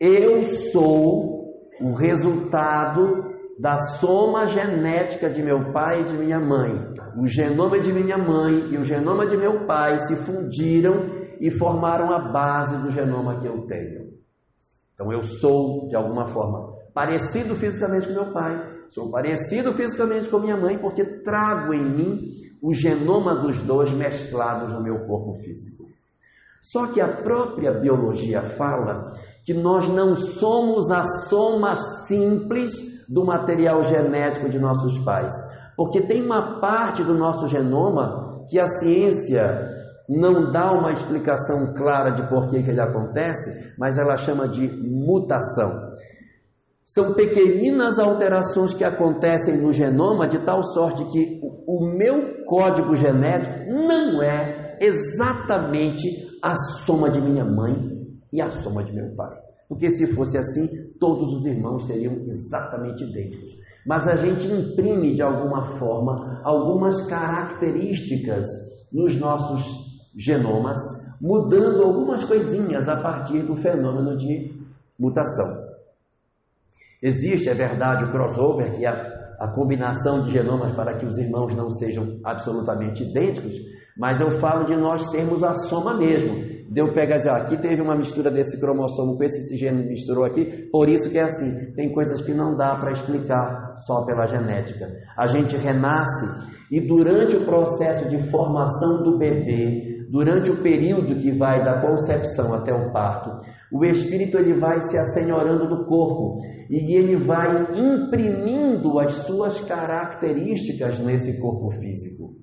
[0.00, 1.34] Eu sou
[1.80, 6.72] o resultado da soma genética de meu pai e de minha mãe.
[7.16, 12.12] O genoma de minha mãe e o genoma de meu pai se fundiram e formaram
[12.14, 14.14] a base do genoma que eu tenho.
[14.94, 20.38] Então eu sou, de alguma forma, parecido fisicamente com meu pai, sou parecido fisicamente com
[20.38, 25.84] minha mãe, porque trago em mim o genoma dos dois mesclados no meu corpo físico.
[26.62, 29.12] Só que a própria biologia fala
[29.44, 31.74] que nós não somos a soma
[32.06, 32.72] simples
[33.06, 35.32] do material genético de nossos pais.
[35.76, 39.73] Porque tem uma parte do nosso genoma que a ciência
[40.08, 44.68] não dá uma explicação clara de por que, que ele acontece, mas ela chama de
[44.68, 45.94] mutação.
[46.84, 53.70] São pequeninas alterações que acontecem no genoma de tal sorte que o meu código genético
[53.70, 56.06] não é exatamente
[56.42, 57.74] a soma de minha mãe
[58.32, 59.34] e a soma de meu pai.
[59.66, 60.68] Porque se fosse assim,
[61.00, 63.50] todos os irmãos seriam exatamente idênticos.
[63.86, 68.44] Mas a gente imprime de alguma forma algumas características
[68.92, 69.83] nos nossos
[70.16, 70.78] genomas,
[71.20, 74.52] mudando algumas coisinhas a partir do fenômeno de
[74.98, 75.64] mutação.
[77.02, 81.54] Existe, é verdade, o crossover, que é a, combinação de genomas para que os irmãos
[81.54, 83.52] não sejam absolutamente idênticos,
[83.96, 87.94] mas eu falo de nós sermos a soma mesmo deu pegar dizer, aqui teve uma
[87.94, 91.72] mistura desse cromossomo com esse, esse gene misturou aqui, por isso que é assim.
[91.72, 94.90] Tem coisas que não dá para explicar só pela genética.
[95.16, 101.32] A gente renasce e durante o processo de formação do bebê, durante o período que
[101.32, 106.40] vai da concepção até o parto, o espírito ele vai se assenhorando do corpo
[106.70, 112.36] e ele vai imprimindo as suas características nesse corpo físico.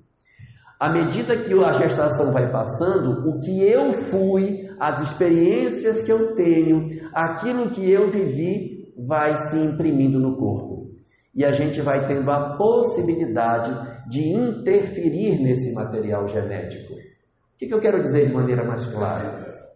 [0.78, 6.34] À medida que a gestação vai passando, o que eu fui, as experiências que eu
[6.34, 10.90] tenho, aquilo que eu vivi, vai se imprimindo no corpo.
[11.34, 17.11] E a gente vai tendo a possibilidade de interferir nesse material genético.
[17.62, 19.70] O que, eu quero dizer de maneira mais clara?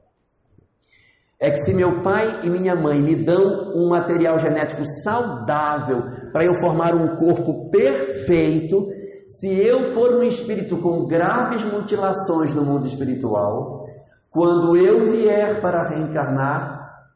[1.39, 6.45] É que se meu pai e minha mãe me dão um material genético saudável para
[6.45, 8.89] eu formar um corpo perfeito,
[9.29, 13.87] se eu for um espírito com graves mutilações no mundo espiritual,
[14.31, 17.07] quando eu vier para reencarnar,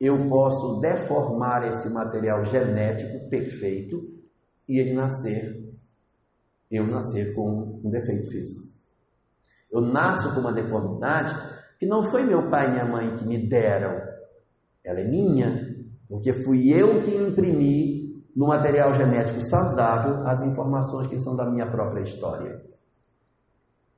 [0.00, 4.02] eu posso deformar esse material genético perfeito
[4.68, 5.68] e ele nascer,
[6.70, 8.75] eu nascer com um defeito físico.
[9.70, 11.34] Eu nasço com uma deformidade
[11.78, 14.00] que não foi meu pai e minha mãe que me deram,
[14.84, 15.76] ela é minha,
[16.08, 21.70] porque fui eu que imprimi no material genético saudável as informações que são da minha
[21.70, 22.60] própria história.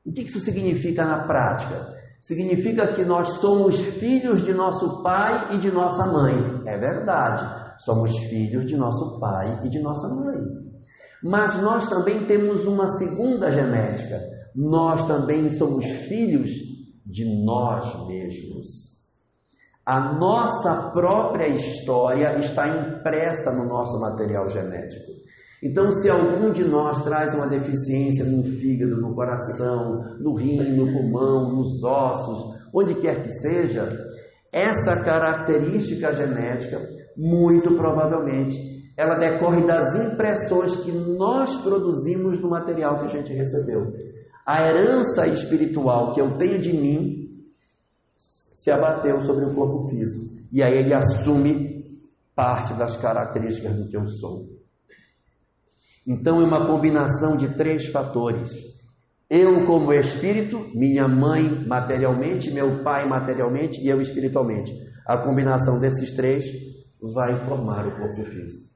[0.07, 1.99] O que isso significa na prática?
[2.21, 6.63] Significa que nós somos filhos de nosso pai e de nossa mãe.
[6.67, 10.37] É verdade, somos filhos de nosso pai e de nossa mãe.
[11.23, 14.38] Mas nós também temos uma segunda genética.
[14.59, 16.51] Nós também somos filhos
[17.07, 18.67] de nós mesmos.
[19.87, 25.13] A nossa própria história está impressa no nosso material genético.
[25.63, 30.93] Então, se algum de nós traz uma deficiência no fígado, no coração, no rim, no
[30.93, 33.89] pulmão, nos ossos, onde quer que seja,
[34.53, 36.81] essa característica genética,
[37.17, 38.57] muito provavelmente,
[38.97, 44.18] ela decorre das impressões que nós produzimos no material que a gente recebeu.
[44.49, 47.45] A herança espiritual que eu tenho de mim
[48.17, 50.43] se abateu sobre o corpo físico.
[50.51, 52.01] E aí ele assume
[52.35, 54.49] parte das características do que eu sou.
[56.07, 58.51] Então é uma combinação de três fatores.
[59.29, 64.73] Eu, como espírito, minha mãe materialmente, meu pai materialmente e eu espiritualmente.
[65.07, 66.47] A combinação desses três
[66.99, 68.67] vai formar o corpo físico.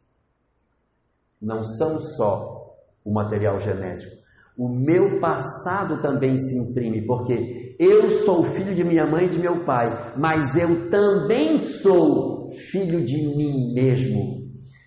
[1.41, 4.23] Não são só o material genético,
[4.57, 9.39] o meu passado também se imprime, porque eu sou filho de minha mãe e de
[9.39, 14.43] meu pai, mas eu também sou filho de mim mesmo.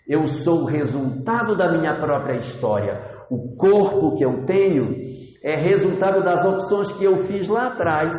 [0.08, 3.02] Eu sou o resultado da minha própria história.
[3.30, 4.96] O corpo que eu tenho
[5.44, 8.14] é resultado das opções que eu fiz lá atrás,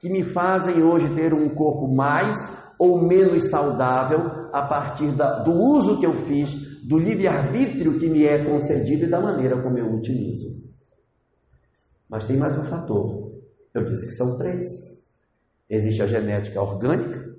[0.00, 2.36] que me fazem hoje ter um corpo mais
[2.78, 4.20] ou menos saudável
[4.52, 6.54] a partir da, do uso que eu fiz,
[6.86, 10.59] do livre-arbítrio que me é concedido e da maneira como eu utilizo.
[12.10, 13.30] Mas tem mais um fator.
[13.72, 14.66] Eu disse que são três.
[15.68, 17.30] Existe a genética orgânica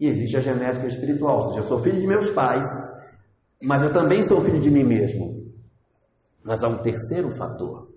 [0.00, 1.38] e existe a genética espiritual.
[1.38, 2.66] Ou seja, eu sou filho de meus pais,
[3.62, 5.46] mas eu também sou filho de mim mesmo.
[6.44, 7.88] Mas há um terceiro fator.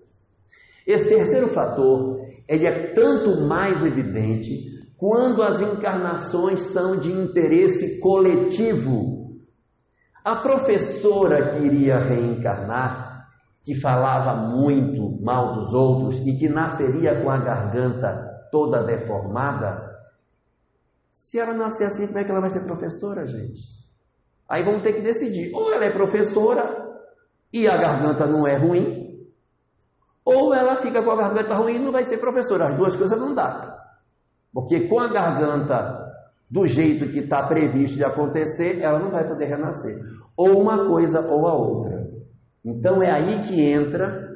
[0.86, 9.40] Esse terceiro fator, ele é tanto mais evidente quando as encarnações são de interesse coletivo.
[10.24, 13.11] A professora que iria reencarnar,
[13.64, 19.90] que falava muito mal dos outros e que nasceria com a garganta toda deformada,
[21.10, 23.60] se ela nascer assim, como é que ela vai ser professora, gente?
[24.48, 26.62] Aí vamos ter que decidir: ou ela é professora
[27.52, 29.28] e a garganta não é ruim,
[30.24, 32.68] ou ela fica com a garganta ruim e não vai ser professora.
[32.68, 33.78] As duas coisas não dá.
[34.52, 36.02] Porque com a garganta
[36.50, 39.98] do jeito que está previsto de acontecer, ela não vai poder renascer.
[40.36, 42.21] Ou uma coisa ou a outra.
[42.64, 44.32] Então é aí que entra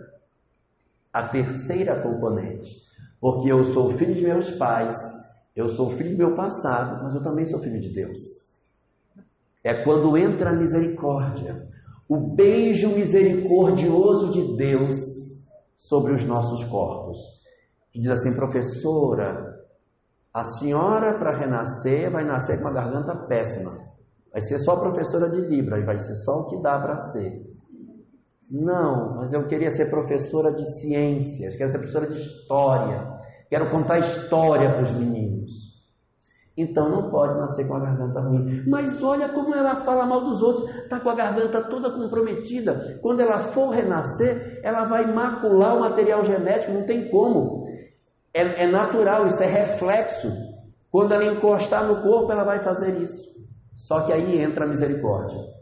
[1.13, 2.85] a terceira componente.
[3.21, 4.97] Porque eu sou filho de meus pais,
[5.55, 8.19] eu sou filho do meu passado, mas eu também sou filho de Deus.
[9.65, 11.67] É quando entra a misericórdia,
[12.09, 14.95] o beijo misericordioso de Deus
[15.77, 17.19] sobre os nossos corpos.
[17.91, 19.57] Que diz assim, professora,
[20.33, 23.79] a senhora, para renascer, vai nascer com a garganta péssima.
[24.31, 27.56] Vai ser só professora de Libra e vai ser só o que dá para ser.
[28.51, 33.07] Não, mas eu queria ser professora de ciências, quero ser professora de história,
[33.51, 35.67] quero contar história para os meninos.
[36.57, 38.63] Então não pode nascer com a garganta ruim.
[38.67, 42.99] Mas olha como ela fala mal dos outros, está com a garganta toda comprometida.
[43.03, 47.67] Quando ela for renascer, ela vai macular o material genético, não tem como.
[48.33, 50.29] É, é natural, isso é reflexo.
[50.91, 53.37] Quando ela encostar no corpo, ela vai fazer isso.
[53.77, 55.56] Só que aí entra a misericórdia.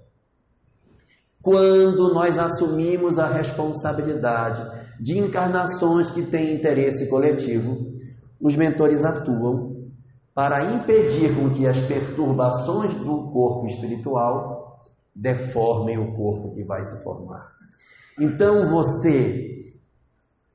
[1.45, 4.67] Quando nós assumimos a responsabilidade
[4.99, 7.93] de encarnações que têm interesse coletivo,
[8.41, 9.91] os mentores atuam
[10.35, 17.05] para impedir com que as perturbações do corpo espiritual deformem o corpo que vai se
[17.05, 17.53] formar.
[18.19, 19.75] Então você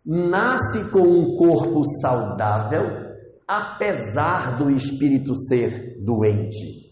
[0.04, 3.16] nasce com um corpo saudável,
[3.48, 6.90] apesar do espírito ser doente.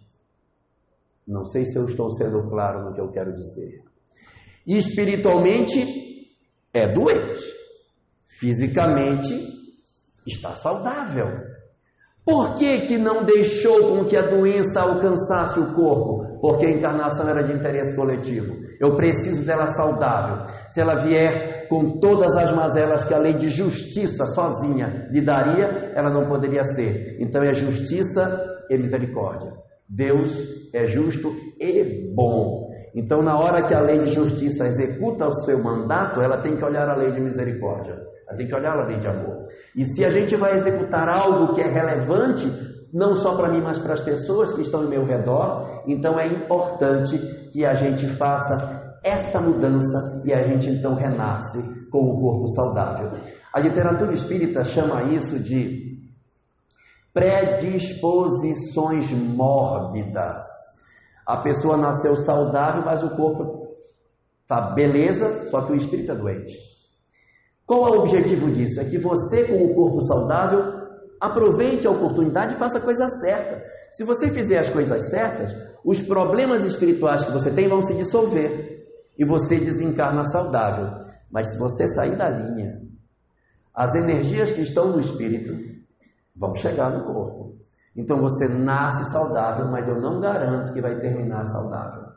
[1.28, 3.87] Não sei se eu estou sendo claro no que eu quero dizer.
[4.68, 6.28] Espiritualmente
[6.74, 7.42] é doente,
[8.28, 9.34] fisicamente
[10.26, 11.48] está saudável.
[12.26, 16.38] Por que, que não deixou com que a doença alcançasse o corpo?
[16.42, 18.54] Porque a encarnação era de interesse coletivo.
[18.82, 20.46] Eu preciso dela saudável.
[20.68, 25.94] Se ela vier com todas as mazelas que a lei de justiça sozinha lhe daria,
[25.96, 27.16] ela não poderia ser.
[27.22, 29.54] Então é justiça e misericórdia.
[29.88, 30.34] Deus
[30.74, 32.67] é justo e bom.
[32.98, 36.66] Então, na hora que a lei de justiça executa o seu mandato, ela tem que
[36.66, 37.94] olhar a lei de misericórdia.
[38.28, 39.46] Ela tem que olhar a lei de amor.
[39.76, 42.48] E se a gente vai executar algo que é relevante,
[42.92, 46.26] não só para mim, mas para as pessoas que estão ao meu redor, então é
[46.26, 47.20] importante
[47.52, 53.12] que a gente faça essa mudança e a gente então renasce com o corpo saudável.
[53.54, 56.00] A literatura espírita chama isso de
[57.14, 60.48] predisposições mórbidas.
[61.28, 63.76] A pessoa nasceu saudável, mas o corpo
[64.44, 66.54] está beleza, só que o espírito é doente.
[67.66, 68.80] Qual é o objetivo disso?
[68.80, 70.88] É que você, com o corpo saudável,
[71.20, 73.62] aproveite a oportunidade e faça a coisa certa.
[73.92, 75.54] Se você fizer as coisas certas,
[75.84, 78.88] os problemas espirituais que você tem vão se dissolver
[79.20, 81.08] e você desencarna saudável.
[81.30, 82.82] Mas se você sair da linha,
[83.76, 85.54] as energias que estão no espírito
[86.34, 87.57] vão chegar no corpo.
[87.98, 92.08] Então você nasce saudável, mas eu não garanto que vai terminar saudável.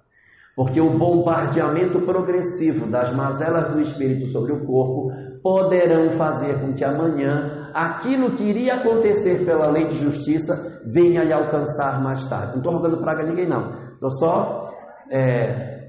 [0.55, 5.11] Porque o bombardeamento progressivo das mazelas do espírito sobre o corpo
[5.43, 11.33] poderão fazer com que amanhã aquilo que iria acontecer pela lei de justiça venha lhe
[11.33, 12.53] alcançar mais tarde.
[12.53, 13.73] Não estou rogando praga a ninguém, não.
[13.95, 14.71] Estou só
[15.11, 15.89] é,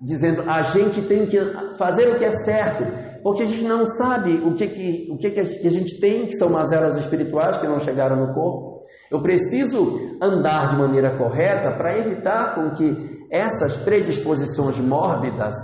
[0.00, 1.38] dizendo a gente tem que
[1.76, 2.84] fazer o que é certo,
[3.22, 6.34] porque a gente não sabe o que, que, o que, que a gente tem, que
[6.34, 8.73] são mazelas espirituais que não chegaram no corpo.
[9.14, 15.54] Eu preciso andar de maneira correta para evitar com que essas predisposições mórbidas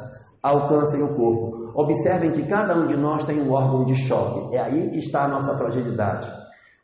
[0.40, 1.72] alcancem o corpo.
[1.74, 4.56] Observem que cada um de nós tem um órgão de choque.
[4.56, 6.30] É aí que está a nossa fragilidade.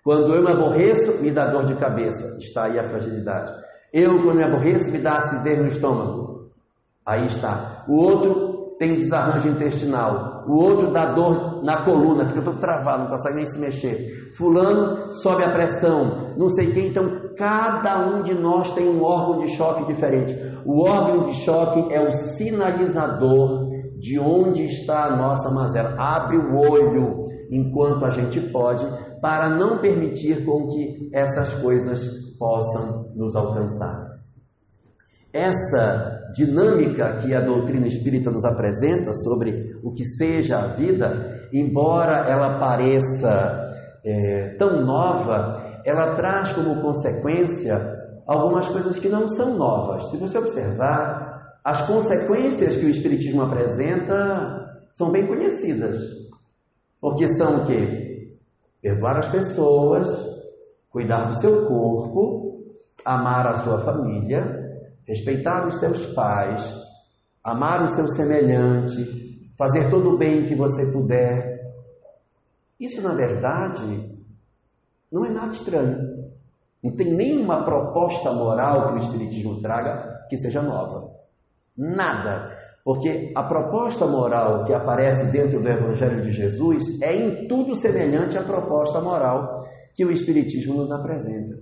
[0.02, 2.36] Quando eu me aborreço, me dá dor de cabeça.
[2.38, 3.52] Está aí a fragilidade.
[3.93, 6.51] Eu, quando me aborreço, me dá acidez no estômago.
[7.06, 7.84] Aí está.
[7.88, 10.36] O outro tem desarranjo intestinal.
[10.47, 14.32] O outro dá dor na coluna, fica todo travado, não consegue nem se mexer.
[14.36, 16.89] Fulano sobe a pressão, não sei quem.
[16.89, 17.05] Então,
[17.36, 20.35] cada um de nós tem um órgão de choque diferente.
[20.64, 23.68] O órgão de choque é o sinalizador
[23.98, 25.94] de onde está a nossa mazela.
[25.98, 28.85] Abre o olho enquanto a gente pode,
[29.20, 32.06] para não permitir com que essas coisas
[32.39, 34.16] possam nos alcançar.
[35.32, 42.29] Essa dinâmica que a doutrina espírita nos apresenta sobre o que seja a vida, embora
[42.29, 43.73] ela pareça
[44.05, 47.77] é, tão nova, ela traz como consequência
[48.27, 50.11] algumas coisas que não são novas.
[50.11, 55.97] Se você observar, as consequências que o Espiritismo apresenta são bem conhecidas.
[57.01, 58.35] Porque são o quê?
[58.83, 60.09] Perdoar as pessoas,
[60.91, 64.43] cuidar do seu corpo, amar a sua família,
[65.07, 66.69] respeitar os seus pais,
[67.45, 69.27] amar o seu semelhante,
[69.57, 71.57] fazer todo o bem que você puder.
[72.78, 74.11] Isso, na verdade,
[75.11, 76.27] não é nada estranho.
[76.83, 81.11] Não tem nenhuma proposta moral que o Espiritismo traga que seja nova.
[81.77, 82.57] Nada.
[82.85, 88.39] Porque a proposta moral que aparece dentro do Evangelho de Jesus é em tudo semelhante
[88.39, 89.65] à proposta moral
[89.95, 91.57] que o Espiritismo nos apresenta.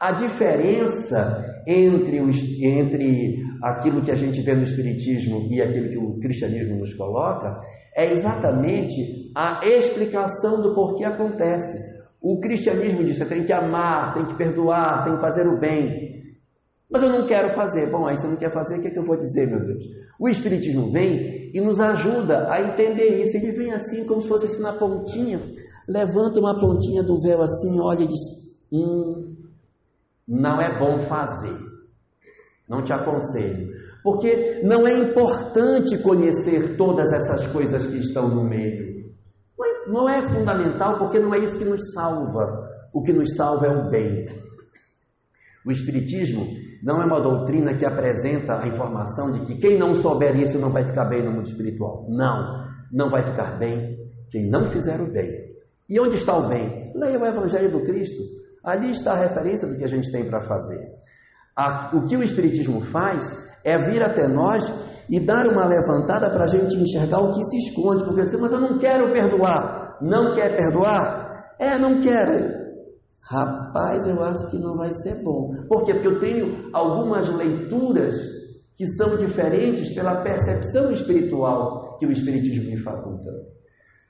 [0.00, 5.98] A diferença entre, os, entre aquilo que a gente vê no Espiritismo e aquilo que
[5.98, 7.60] o cristianismo nos coloca
[7.96, 11.78] é exatamente a explicação do porquê acontece.
[12.20, 16.10] O cristianismo diz: você tem que amar, tem que perdoar, tem que fazer o bem.
[16.90, 17.90] Mas eu não quero fazer.
[17.90, 19.84] Bom, aí você não quer fazer, o que, é que eu vou dizer, meu Deus?
[20.18, 23.36] O Espiritismo vem e nos ajuda a entender isso.
[23.36, 25.40] Ele vem assim, como se fosse assim na pontinha,
[25.88, 28.20] levanta uma pontinha do véu assim, olha e diz:
[28.72, 29.36] Hum,
[30.26, 31.69] não é bom fazer.
[32.70, 33.68] Não te aconselho.
[34.02, 38.88] Porque não é importante conhecer todas essas coisas que estão no meio.
[39.88, 42.70] Não é, fundamental, porque não é isso que nos salva.
[42.92, 44.26] O que nos salva é o bem.
[45.66, 46.46] O Espiritismo
[46.82, 50.72] não é uma doutrina que apresenta a informação de que quem não souber isso não
[50.72, 52.06] vai ficar bem no mundo espiritual.
[52.08, 53.98] Não, não vai ficar bem
[54.30, 55.50] quem não fizer o bem.
[55.88, 56.92] E onde está o bem?
[56.94, 58.22] Leia o Evangelho do Cristo.
[58.62, 60.94] Ali está a referência do que a gente tem para fazer.
[61.56, 63.22] A, o que o Espiritismo faz
[63.64, 64.64] é vir até nós
[65.10, 68.52] e dar uma levantada para a gente enxergar o que se esconde, porque assim, mas
[68.52, 69.98] eu não quero perdoar.
[70.00, 71.54] Não quer perdoar?
[71.58, 72.60] É, não quero.
[73.20, 75.50] Rapaz, eu acho que não vai ser bom.
[75.68, 75.94] Por quê?
[75.94, 78.14] Porque eu tenho algumas leituras
[78.76, 83.30] que são diferentes pela percepção espiritual que o Espiritismo me faculta.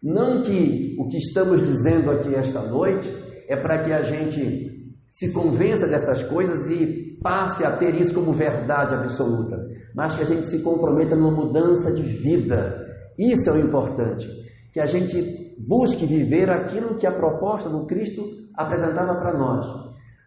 [0.03, 3.11] Não que o que estamos dizendo aqui esta noite
[3.49, 8.33] é para que a gente se convença dessas coisas e passe a ter isso como
[8.33, 9.57] verdade absoluta,
[9.95, 12.87] mas que a gente se comprometa numa mudança de vida.
[13.19, 14.27] Isso é o importante,
[14.73, 18.23] que a gente busque viver aquilo que a proposta do Cristo
[18.57, 19.67] apresentava para nós.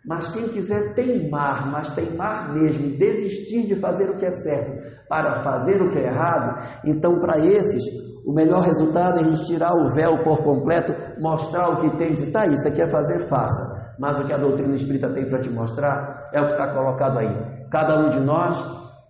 [0.06, 5.44] Mas quem quiser teimar, mas teimar mesmo, desistir de fazer o que é certo para
[5.44, 7.84] fazer o que é errado, então para esses
[8.26, 12.07] o melhor resultado é a gente tirar o véu por completo, mostrar o que tem
[12.07, 13.82] e dizer, tá, isso aqui é fazer, faça.
[13.98, 17.20] Mas o que a doutrina espírita tem para te mostrar é o que está colocado
[17.20, 17.68] aí.
[17.70, 18.56] Cada um de nós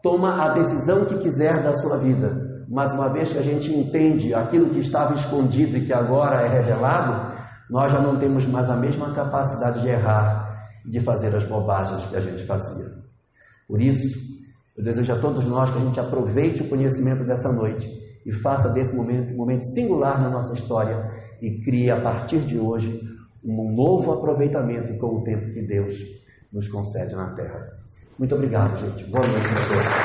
[0.01, 2.65] toma a decisão que quiser da sua vida.
[2.67, 6.59] Mas uma vez que a gente entende aquilo que estava escondido e que agora é
[6.59, 7.33] revelado,
[7.69, 12.05] nós já não temos mais a mesma capacidade de errar e de fazer as bobagens
[12.05, 12.91] que a gente fazia.
[13.67, 14.17] Por isso,
[14.77, 17.87] eu desejo a todos nós que a gente aproveite o conhecimento dessa noite
[18.25, 20.97] e faça desse momento um momento singular na nossa história
[21.41, 22.99] e crie a partir de hoje
[23.43, 25.99] um novo aproveitamento com o tempo que Deus
[26.51, 27.65] nos concede na terra.
[28.17, 29.03] Muito obrigado, gente.
[29.05, 30.03] Boa noite a todos.